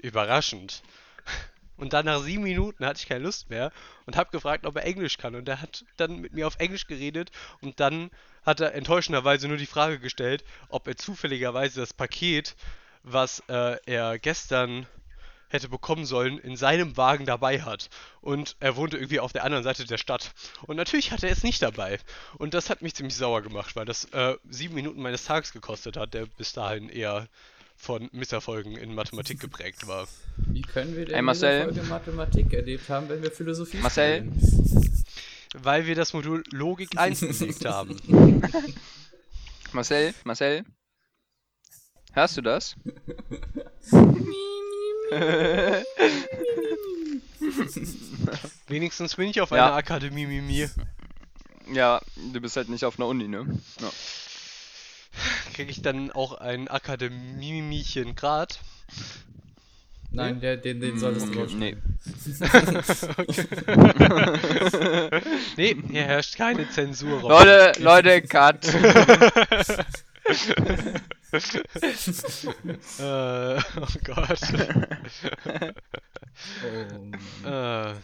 Überraschend. 0.00 0.82
Und 1.80 1.94
dann 1.94 2.04
nach 2.04 2.20
sieben 2.20 2.42
Minuten 2.42 2.84
hatte 2.84 3.00
ich 3.00 3.08
keine 3.08 3.24
Lust 3.24 3.48
mehr 3.48 3.72
und 4.04 4.14
habe 4.14 4.30
gefragt, 4.30 4.66
ob 4.66 4.76
er 4.76 4.84
Englisch 4.84 5.16
kann. 5.16 5.34
Und 5.34 5.48
er 5.48 5.62
hat 5.62 5.84
dann 5.96 6.20
mit 6.20 6.34
mir 6.34 6.46
auf 6.46 6.56
Englisch 6.58 6.86
geredet 6.86 7.30
und 7.62 7.80
dann 7.80 8.10
hat 8.44 8.60
er 8.60 8.74
enttäuschenderweise 8.74 9.48
nur 9.48 9.56
die 9.56 9.64
Frage 9.64 9.98
gestellt, 9.98 10.44
ob 10.68 10.86
er 10.86 10.96
zufälligerweise 10.96 11.80
das 11.80 11.94
Paket, 11.94 12.54
was 13.02 13.42
äh, 13.48 13.78
er 13.86 14.18
gestern 14.18 14.86
hätte 15.48 15.70
bekommen 15.70 16.04
sollen, 16.04 16.38
in 16.38 16.54
seinem 16.54 16.98
Wagen 16.98 17.24
dabei 17.24 17.62
hat. 17.62 17.88
Und 18.20 18.56
er 18.60 18.76
wohnte 18.76 18.98
irgendwie 18.98 19.20
auf 19.20 19.32
der 19.32 19.44
anderen 19.44 19.64
Seite 19.64 19.86
der 19.86 19.98
Stadt. 19.98 20.32
Und 20.66 20.76
natürlich 20.76 21.12
hatte 21.12 21.26
er 21.28 21.32
es 21.32 21.42
nicht 21.42 21.62
dabei. 21.62 21.98
Und 22.36 22.52
das 22.52 22.68
hat 22.68 22.82
mich 22.82 22.94
ziemlich 22.94 23.16
sauer 23.16 23.40
gemacht, 23.40 23.74
weil 23.74 23.86
das 23.86 24.04
äh, 24.12 24.36
sieben 24.50 24.74
Minuten 24.74 25.00
meines 25.00 25.24
Tages 25.24 25.52
gekostet 25.52 25.96
hat, 25.96 26.12
der 26.12 26.26
bis 26.26 26.52
dahin 26.52 26.90
eher 26.90 27.26
von 27.80 28.10
Misserfolgen 28.12 28.76
in 28.76 28.94
Mathematik 28.94 29.40
geprägt 29.40 29.86
war. 29.86 30.06
Wie 30.36 30.60
können 30.60 30.94
wir 30.96 31.06
denn 31.06 31.14
Ey, 31.14 31.20
in 31.20 31.24
Marcel. 31.24 31.72
Mathematik 31.88 32.52
erlebt 32.52 32.86
haben, 32.90 33.08
wenn 33.08 33.22
wir 33.22 33.30
Philosophie 33.30 33.78
Marcel. 33.78 34.28
studieren? 34.30 35.04
Weil 35.54 35.86
wir 35.86 35.94
das 35.94 36.12
Modul 36.12 36.44
Logik 36.52 36.98
1 36.98 37.20
belegt 37.20 37.64
haben. 37.64 37.96
Marcel, 39.72 40.12
Marcel. 40.24 40.64
Hörst 42.12 42.36
du 42.36 42.42
das? 42.42 42.76
Wenigstens 48.68 49.16
bin 49.16 49.28
ich 49.28 49.40
auf 49.40 49.50
Ja. 49.50 49.66
einer 49.68 49.76
Akademie 49.76 50.26
Mimi. 50.26 50.68
ja, 51.72 52.00
du 52.32 52.40
bist 52.40 52.56
halt 52.56 52.68
nicht 52.68 52.84
auf 52.84 52.98
einer 52.98 53.08
Uni, 53.08 53.28
ne? 53.28 53.46
Ja. 53.80 53.90
Kriege 55.54 55.70
ich 55.70 55.82
dann 55.82 56.10
auch 56.10 56.34
ein 56.34 56.68
Akademiechen 56.68 58.14
Grad? 58.14 58.60
Nein, 60.12 60.40
der, 60.40 60.56
den, 60.56 60.80
den 60.80 60.98
solltest 60.98 61.26
du 61.26 61.30
Okay, 61.30 61.40
rausschneiden. 61.42 61.98
nee. 65.56 65.56
Nee, 65.74 65.76
hier 65.90 66.04
herrscht 66.04 66.36
keine 66.36 66.68
Zensur. 66.70 67.20
Leute, 67.22 67.72
Leute, 67.80 68.22
cut. 68.22 68.64
Äh, 72.98 73.60
oh 73.76 73.86
Gott. 74.04 74.40
Oh, 77.44 77.48
äh. 77.48 77.94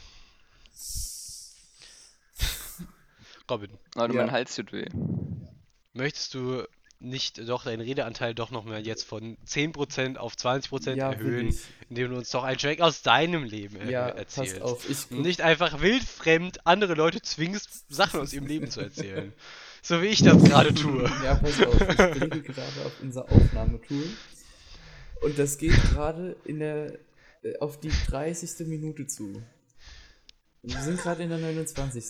Robin, 3.50 3.70
Leute, 3.94 4.14
Ja. 4.14 4.22
mein 4.22 4.32
Hals 4.32 4.54
tut 4.56 4.72
weh. 4.72 4.86
möchtest 5.92 6.34
du 6.34 6.64
nicht 6.98 7.46
doch 7.48 7.64
deinen 7.64 7.80
Redeanteil 7.82 8.34
doch 8.34 8.50
noch 8.50 8.64
mal 8.64 8.84
jetzt 8.86 9.04
von 9.04 9.36
10% 9.46 10.16
auf 10.16 10.34
20% 10.34 10.94
Ja, 10.94 11.12
erhöhen, 11.12 11.46
wirklich. 11.48 11.62
indem 11.90 12.10
du 12.10 12.16
uns 12.16 12.30
doch 12.30 12.42
einen 12.44 12.58
Schwenk 12.58 12.80
aus 12.80 13.02
deinem 13.02 13.44
Leben 13.44 13.76
äh, 13.80 13.90
Ja, 13.90 14.08
erzählst? 14.08 14.62
auf. 14.62 14.88
Ich, 14.88 15.10
Und 15.10 15.22
nicht 15.22 15.40
einfach 15.42 15.80
wildfremd 15.80 16.66
andere 16.66 16.94
Leute 16.94 17.20
zwingst, 17.22 17.84
Sachen 17.88 18.20
aus 18.20 18.32
ihrem 18.32 18.46
Leben 18.46 18.70
zu 18.70 18.80
erzählen. 18.80 19.32
So 19.82 20.02
wie 20.02 20.06
ich 20.06 20.22
das 20.22 20.42
gerade 20.42 20.74
tue. 20.74 21.04
Ja, 21.24 21.34
pass 21.36 21.60
auf, 21.64 21.80
ich 21.80 21.96
blicke 21.96 22.52
gerade 22.52 22.84
auf 22.84 22.92
unser 23.02 23.30
Aufnahmetool. 23.30 24.04
Und 25.22 25.38
das 25.38 25.58
geht 25.58 25.74
gerade 25.92 26.36
in 26.44 26.58
der 26.58 26.98
äh, 27.42 27.58
auf 27.60 27.78
die 27.78 27.92
30. 28.08 28.66
Minute 28.66 29.06
zu. 29.06 29.42
Wir 30.62 30.80
sind 30.82 30.98
gerade 31.00 31.22
in 31.22 31.28
der 31.28 31.38
29. 31.38 32.04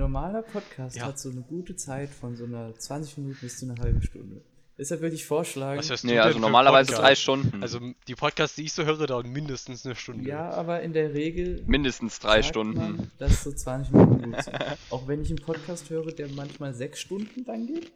Ein 0.00 0.12
normaler 0.12 0.40
Podcast 0.40 0.96
Ja. 0.96 1.04
hat 1.04 1.18
so 1.18 1.28
eine 1.28 1.42
gute 1.42 1.76
Zeit 1.76 2.08
von 2.08 2.34
so 2.34 2.44
einer 2.46 2.74
20 2.74 3.18
Minuten 3.18 3.38
bis 3.42 3.58
zu 3.58 3.66
einer 3.70 3.78
halben 3.82 4.00
Stunde. 4.00 4.40
Deshalb 4.78 5.02
würde 5.02 5.14
ich 5.14 5.26
vorschlagen, 5.26 5.78
Was 5.78 5.90
hörst 5.90 6.04
du 6.04 6.08
Nee, 6.08 6.18
also 6.18 6.38
normalerweise 6.38 6.94
drei 6.94 7.14
Stunden. 7.14 7.62
Also 7.62 7.80
die 8.08 8.14
Podcasts, 8.14 8.56
die 8.56 8.62
ich 8.64 8.72
so 8.72 8.86
höre, 8.86 9.06
dauern 9.06 9.28
mindestens 9.30 9.84
eine 9.84 9.94
Stunde. 9.94 10.26
ja, 10.26 10.48
aber 10.52 10.80
in 10.80 10.94
der 10.94 11.12
Regel 11.12 11.62
Mindestens 11.66 12.18
drei 12.18 12.36
sagt 12.40 12.46
Stunden. 12.46 12.78
man, 12.78 13.10
dass 13.18 13.44
so 13.44 13.52
20 13.52 13.92
Minuten 13.92 14.32
gut 14.32 14.42
sind. 14.42 14.56
Auch 14.90 15.06
wenn 15.06 15.20
ich 15.20 15.28
einen 15.28 15.42
Podcast 15.44 15.90
höre, 15.90 16.12
der 16.12 16.28
manchmal 16.28 16.72
6 16.72 16.98
Stunden 16.98 17.44
dann 17.44 17.66
geht. 17.66 17.92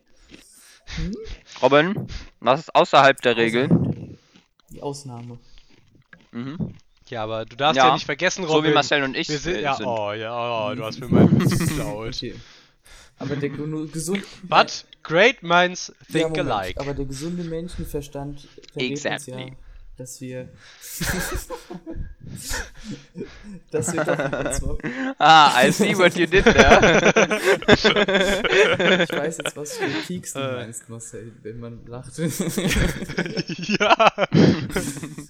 Robin, 1.63 2.07
was 2.41 2.61
ist 2.61 2.75
außerhalb 2.75 3.19
der 3.23 3.39
Regel? 3.39 3.71
Die 4.71 4.83
Ausnahme. 4.83 5.39
Mhm. 6.33 6.75
Ja, 7.11 7.23
aber 7.25 7.45
du 7.45 7.57
darfst 7.57 7.77
ja, 7.77 7.89
Ja, 7.89 7.95
nicht 7.95 8.07
vergessen, 8.07 8.47
So 8.47 8.53
Robin. 8.55 8.71
wie 8.71 8.75
Marcel 8.75 9.03
und 9.03 9.15
ich 9.17 9.29
wir 9.29 9.39
sind, 9.39 9.61
ja, 9.61 9.75
sind. 9.77 9.87
oh 9.87 10.13
ja, 10.13 10.69
oh, 10.71 10.75
du 10.75 10.85
hast 10.85 11.01
mir 11.01 11.09
meinen 11.11 11.39
geklaut. 11.39 12.09
Okay. 12.17 12.35
Aber 13.19 13.37
der 13.37 13.51
genu- 13.51 13.87
gesund. 13.91 14.25
But 14.43 14.85
great 15.03 15.43
minds 15.43 15.93
Ja, 16.09 16.21
think 16.21 16.37
Moment, 16.37 16.51
alike. 16.51 16.81
Aber 16.81 16.95
der 16.95 17.05
gesunde 17.05 17.45
Menschenverstand 17.45 18.41
verrät 18.73 18.91
uns 18.91 19.05
Exactly. 19.05 19.49
ja, 19.51 19.55
dass 19.97 20.21
wir. 20.21 20.49
dass 23.75 23.93
wir 23.93 24.05
doch 24.05 24.79
Ah, 25.19 25.63
I 25.67 25.71
see 25.73 25.97
what 25.97 26.15
you 26.17 26.27
did 26.27 26.45
there. 26.45 27.13
Ich 27.69 27.85
weiß 29.13 29.39
jetzt, 29.39 29.57
was 29.57 29.77
für 29.77 29.87
Peaks 30.07 30.33
du 30.33 30.39
Äh. 30.41 30.53
meinst, 30.55 30.89
Marcel, 30.89 31.33
wenn 31.43 31.59
man 31.61 31.85
lacht. 31.87 32.17
ja. 32.19 32.27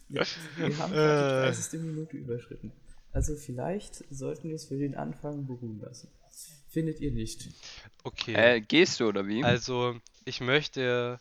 Wir 0.09 0.79
haben 0.79 0.93
gerade 0.93 1.47
die 1.53 1.53
30. 1.53 1.81
Minute 1.81 2.17
überschritten. 2.17 2.73
Also 3.13 3.35
vielleicht 3.37 4.05
sollten 4.11 4.49
wir 4.49 4.57
es 4.57 4.65
für 4.67 4.77
den 4.79 4.97
Anfang 4.97 5.47
beruhen 5.47 5.81
lassen. 5.81 6.09
Findet 6.69 7.01
ihr 7.01 7.13
nicht? 7.13 7.49
Okay. 8.03 8.35
äh, 8.35 8.61
gehst 8.61 8.99
du 9.01 9.07
oder 9.09 9.27
wie? 9.29 9.45
Also, 9.45 9.95
ich 10.25 10.41
möchte 10.41 11.21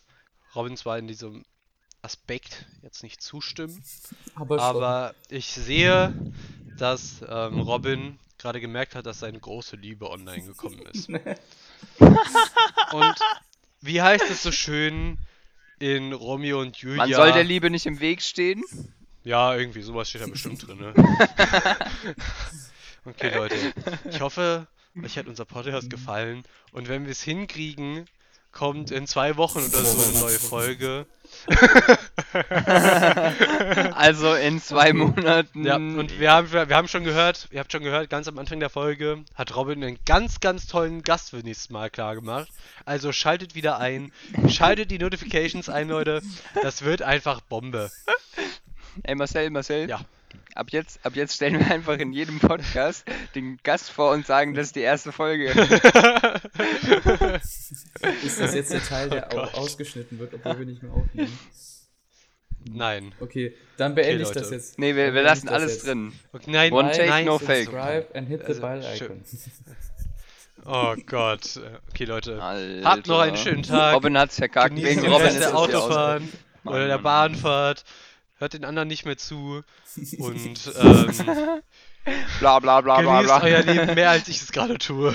Robin 0.56 0.76
zwar 0.76 0.98
in 0.98 1.06
diesem 1.06 1.44
Aspekt 2.02 2.66
jetzt 2.82 3.02
nicht 3.04 3.22
zustimmen, 3.22 3.82
Aber, 4.34 4.60
aber 4.60 5.14
ich 5.30 5.46
sehe, 5.46 6.12
dass 6.78 7.24
ähm, 7.28 7.60
Robin 7.60 8.18
gerade 8.38 8.60
gemerkt 8.60 8.94
hat, 8.94 9.06
dass 9.06 9.20
seine 9.20 9.38
große 9.38 9.76
Liebe 9.76 10.10
online 10.10 10.42
gekommen 10.42 10.80
ist. 10.92 11.08
Und 12.92 13.16
wie 13.80 14.02
heißt 14.02 14.30
es 14.30 14.42
so 14.42 14.52
schön 14.52 15.18
in 15.78 16.12
Romeo 16.12 16.60
und 16.60 16.76
Julia? 16.78 16.96
Man 16.96 17.12
soll 17.12 17.32
der 17.32 17.44
Liebe 17.44 17.70
nicht 17.70 17.86
im 17.86 18.00
Weg 18.00 18.22
stehen. 18.22 18.62
Ja, 19.24 19.54
irgendwie 19.54 19.82
sowas 19.82 20.08
steht 20.08 20.22
da 20.22 20.26
bestimmt 20.26 20.66
drin, 20.66 20.78
ne? 20.78 20.94
okay, 23.04 23.34
Leute. 23.34 23.56
Ich 24.10 24.20
hoffe, 24.20 24.66
euch 25.02 25.18
hat 25.18 25.26
unser 25.26 25.44
Podcast 25.44 25.90
gefallen. 25.90 26.44
Und 26.72 26.88
wenn 26.88 27.04
wir 27.04 27.12
es 27.12 27.22
hinkriegen, 27.22 28.06
kommt 28.52 28.90
in 28.90 29.06
zwei 29.06 29.36
Wochen 29.36 29.58
oder 29.58 29.84
so 29.84 30.02
eine 30.02 30.18
neue 30.20 30.38
Folge. 30.38 31.06
Also 33.94 34.34
in 34.34 34.60
zwei 34.60 34.92
Monaten. 34.92 35.64
Ja, 35.64 35.76
und 35.76 36.18
wir 36.18 36.32
haben, 36.32 36.52
wir 36.52 36.68
haben 36.68 36.88
schon 36.88 37.04
gehört, 37.04 37.48
ihr 37.50 37.60
habt 37.60 37.72
schon 37.72 37.82
gehört, 37.82 38.10
ganz 38.10 38.28
am 38.28 38.38
Anfang 38.38 38.60
der 38.60 38.70
Folge 38.70 39.24
hat 39.34 39.54
Robin 39.56 39.82
einen 39.82 39.98
ganz, 40.04 40.40
ganz 40.40 40.66
tollen 40.66 41.02
Gast 41.02 41.30
für 41.30 41.38
nächstes 41.38 41.70
Mal 41.70 41.90
klar 41.90 42.14
gemacht. 42.14 42.48
Also 42.84 43.12
schaltet 43.12 43.54
wieder 43.54 43.78
ein, 43.78 44.12
schaltet 44.48 44.90
die 44.90 44.98
Notifications 44.98 45.68
ein, 45.68 45.88
Leute. 45.88 46.22
Das 46.62 46.82
wird 46.82 47.02
einfach 47.02 47.40
Bombe. 47.40 47.90
Ey 49.02 49.14
Marcel, 49.14 49.50
Marcel. 49.50 49.88
Ja. 49.88 50.00
Ab 50.54 50.68
jetzt, 50.70 51.04
ab 51.04 51.16
jetzt 51.16 51.34
stellen 51.34 51.58
wir 51.58 51.70
einfach 51.70 51.98
in 51.98 52.12
jedem 52.12 52.38
Podcast 52.38 53.04
den 53.34 53.58
Gast 53.64 53.90
vor 53.90 54.12
und 54.12 54.24
sagen, 54.24 54.54
das 54.54 54.68
ist 54.68 54.76
die 54.76 54.82
erste 54.82 55.10
Folge. 55.10 55.46
ist 58.24 58.40
das 58.40 58.54
jetzt 58.54 58.72
der 58.72 58.82
Teil, 58.82 59.10
der 59.10 59.28
Oh 59.34 59.40
ausgeschnitten 59.58 60.18
wird, 60.20 60.32
obwohl 60.34 60.60
wir 60.60 60.66
nicht 60.66 60.82
mehr 60.82 60.92
aufnehmen? 60.92 61.36
Nein. 62.72 63.12
Okay, 63.20 63.54
dann 63.76 63.94
beende 63.94 64.22
Okay, 64.24 64.32
ich 64.34 64.40
das 64.42 64.50
jetzt. 64.50 64.78
Nee, 64.78 64.94
wir, 64.96 65.12
wir 65.14 65.22
lassen 65.22 65.48
alles 65.48 65.72
jetzt. 65.74 65.86
drin. 65.86 66.12
Okay, 66.32 66.50
nein, 66.50 66.72
One 66.72 66.88
nein, 66.88 66.96
take, 66.96 67.08
nein. 67.10 67.24
no 67.26 67.38
fake. 67.38 67.64
Subscribe 67.66 68.06
and 68.14 68.28
hit 68.28 68.40
the 68.40 68.46
Also, 68.46 68.60
bell 68.62 68.82
schön. 68.96 69.06
icon. 69.06 69.24
Oh 70.66 70.94
Gott. 71.04 71.60
Okay, 71.90 72.04
Leute. 72.06 72.42
Alter. 72.42 72.88
Habt 72.88 73.06
noch 73.06 73.18
einen 73.20 73.36
schönen 73.36 73.62
Tag. 73.64 73.94
Robin 73.96 74.16
hat's 74.16 74.36
verkackt. 74.38 74.74
Genießt 74.74 75.02
Wegen 75.02 75.12
Robin 75.12 75.26
ist 75.26 75.40
der 75.40 75.54
Autofahren 75.54 76.26
oder 76.64 76.86
der 76.86 76.96
Bahnfahrt. 76.98 77.84
Hört 78.38 78.54
den 78.54 78.64
anderen 78.64 78.88
nicht 78.88 79.04
mehr 79.04 79.18
zu. 79.18 79.62
Und 80.18 80.72
ähm. 80.80 81.62
Bla 82.40 82.58
bla 82.60 82.80
bla 82.80 83.00
bla 83.02 83.22
bla. 83.22 83.42
euer 83.42 83.62
Leben 83.62 83.94
mehr, 83.94 84.10
als 84.10 84.28
ich 84.28 84.40
es 84.40 84.52
gerade 84.52 84.78
tue. 84.78 85.14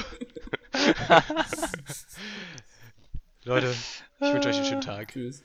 Leute, 3.44 3.74
ich 4.20 4.34
wünsche 4.34 4.50
euch 4.50 4.56
einen 4.58 4.66
schönen 4.66 4.82
Tag. 4.82 5.12
Tschüss. 5.12 5.42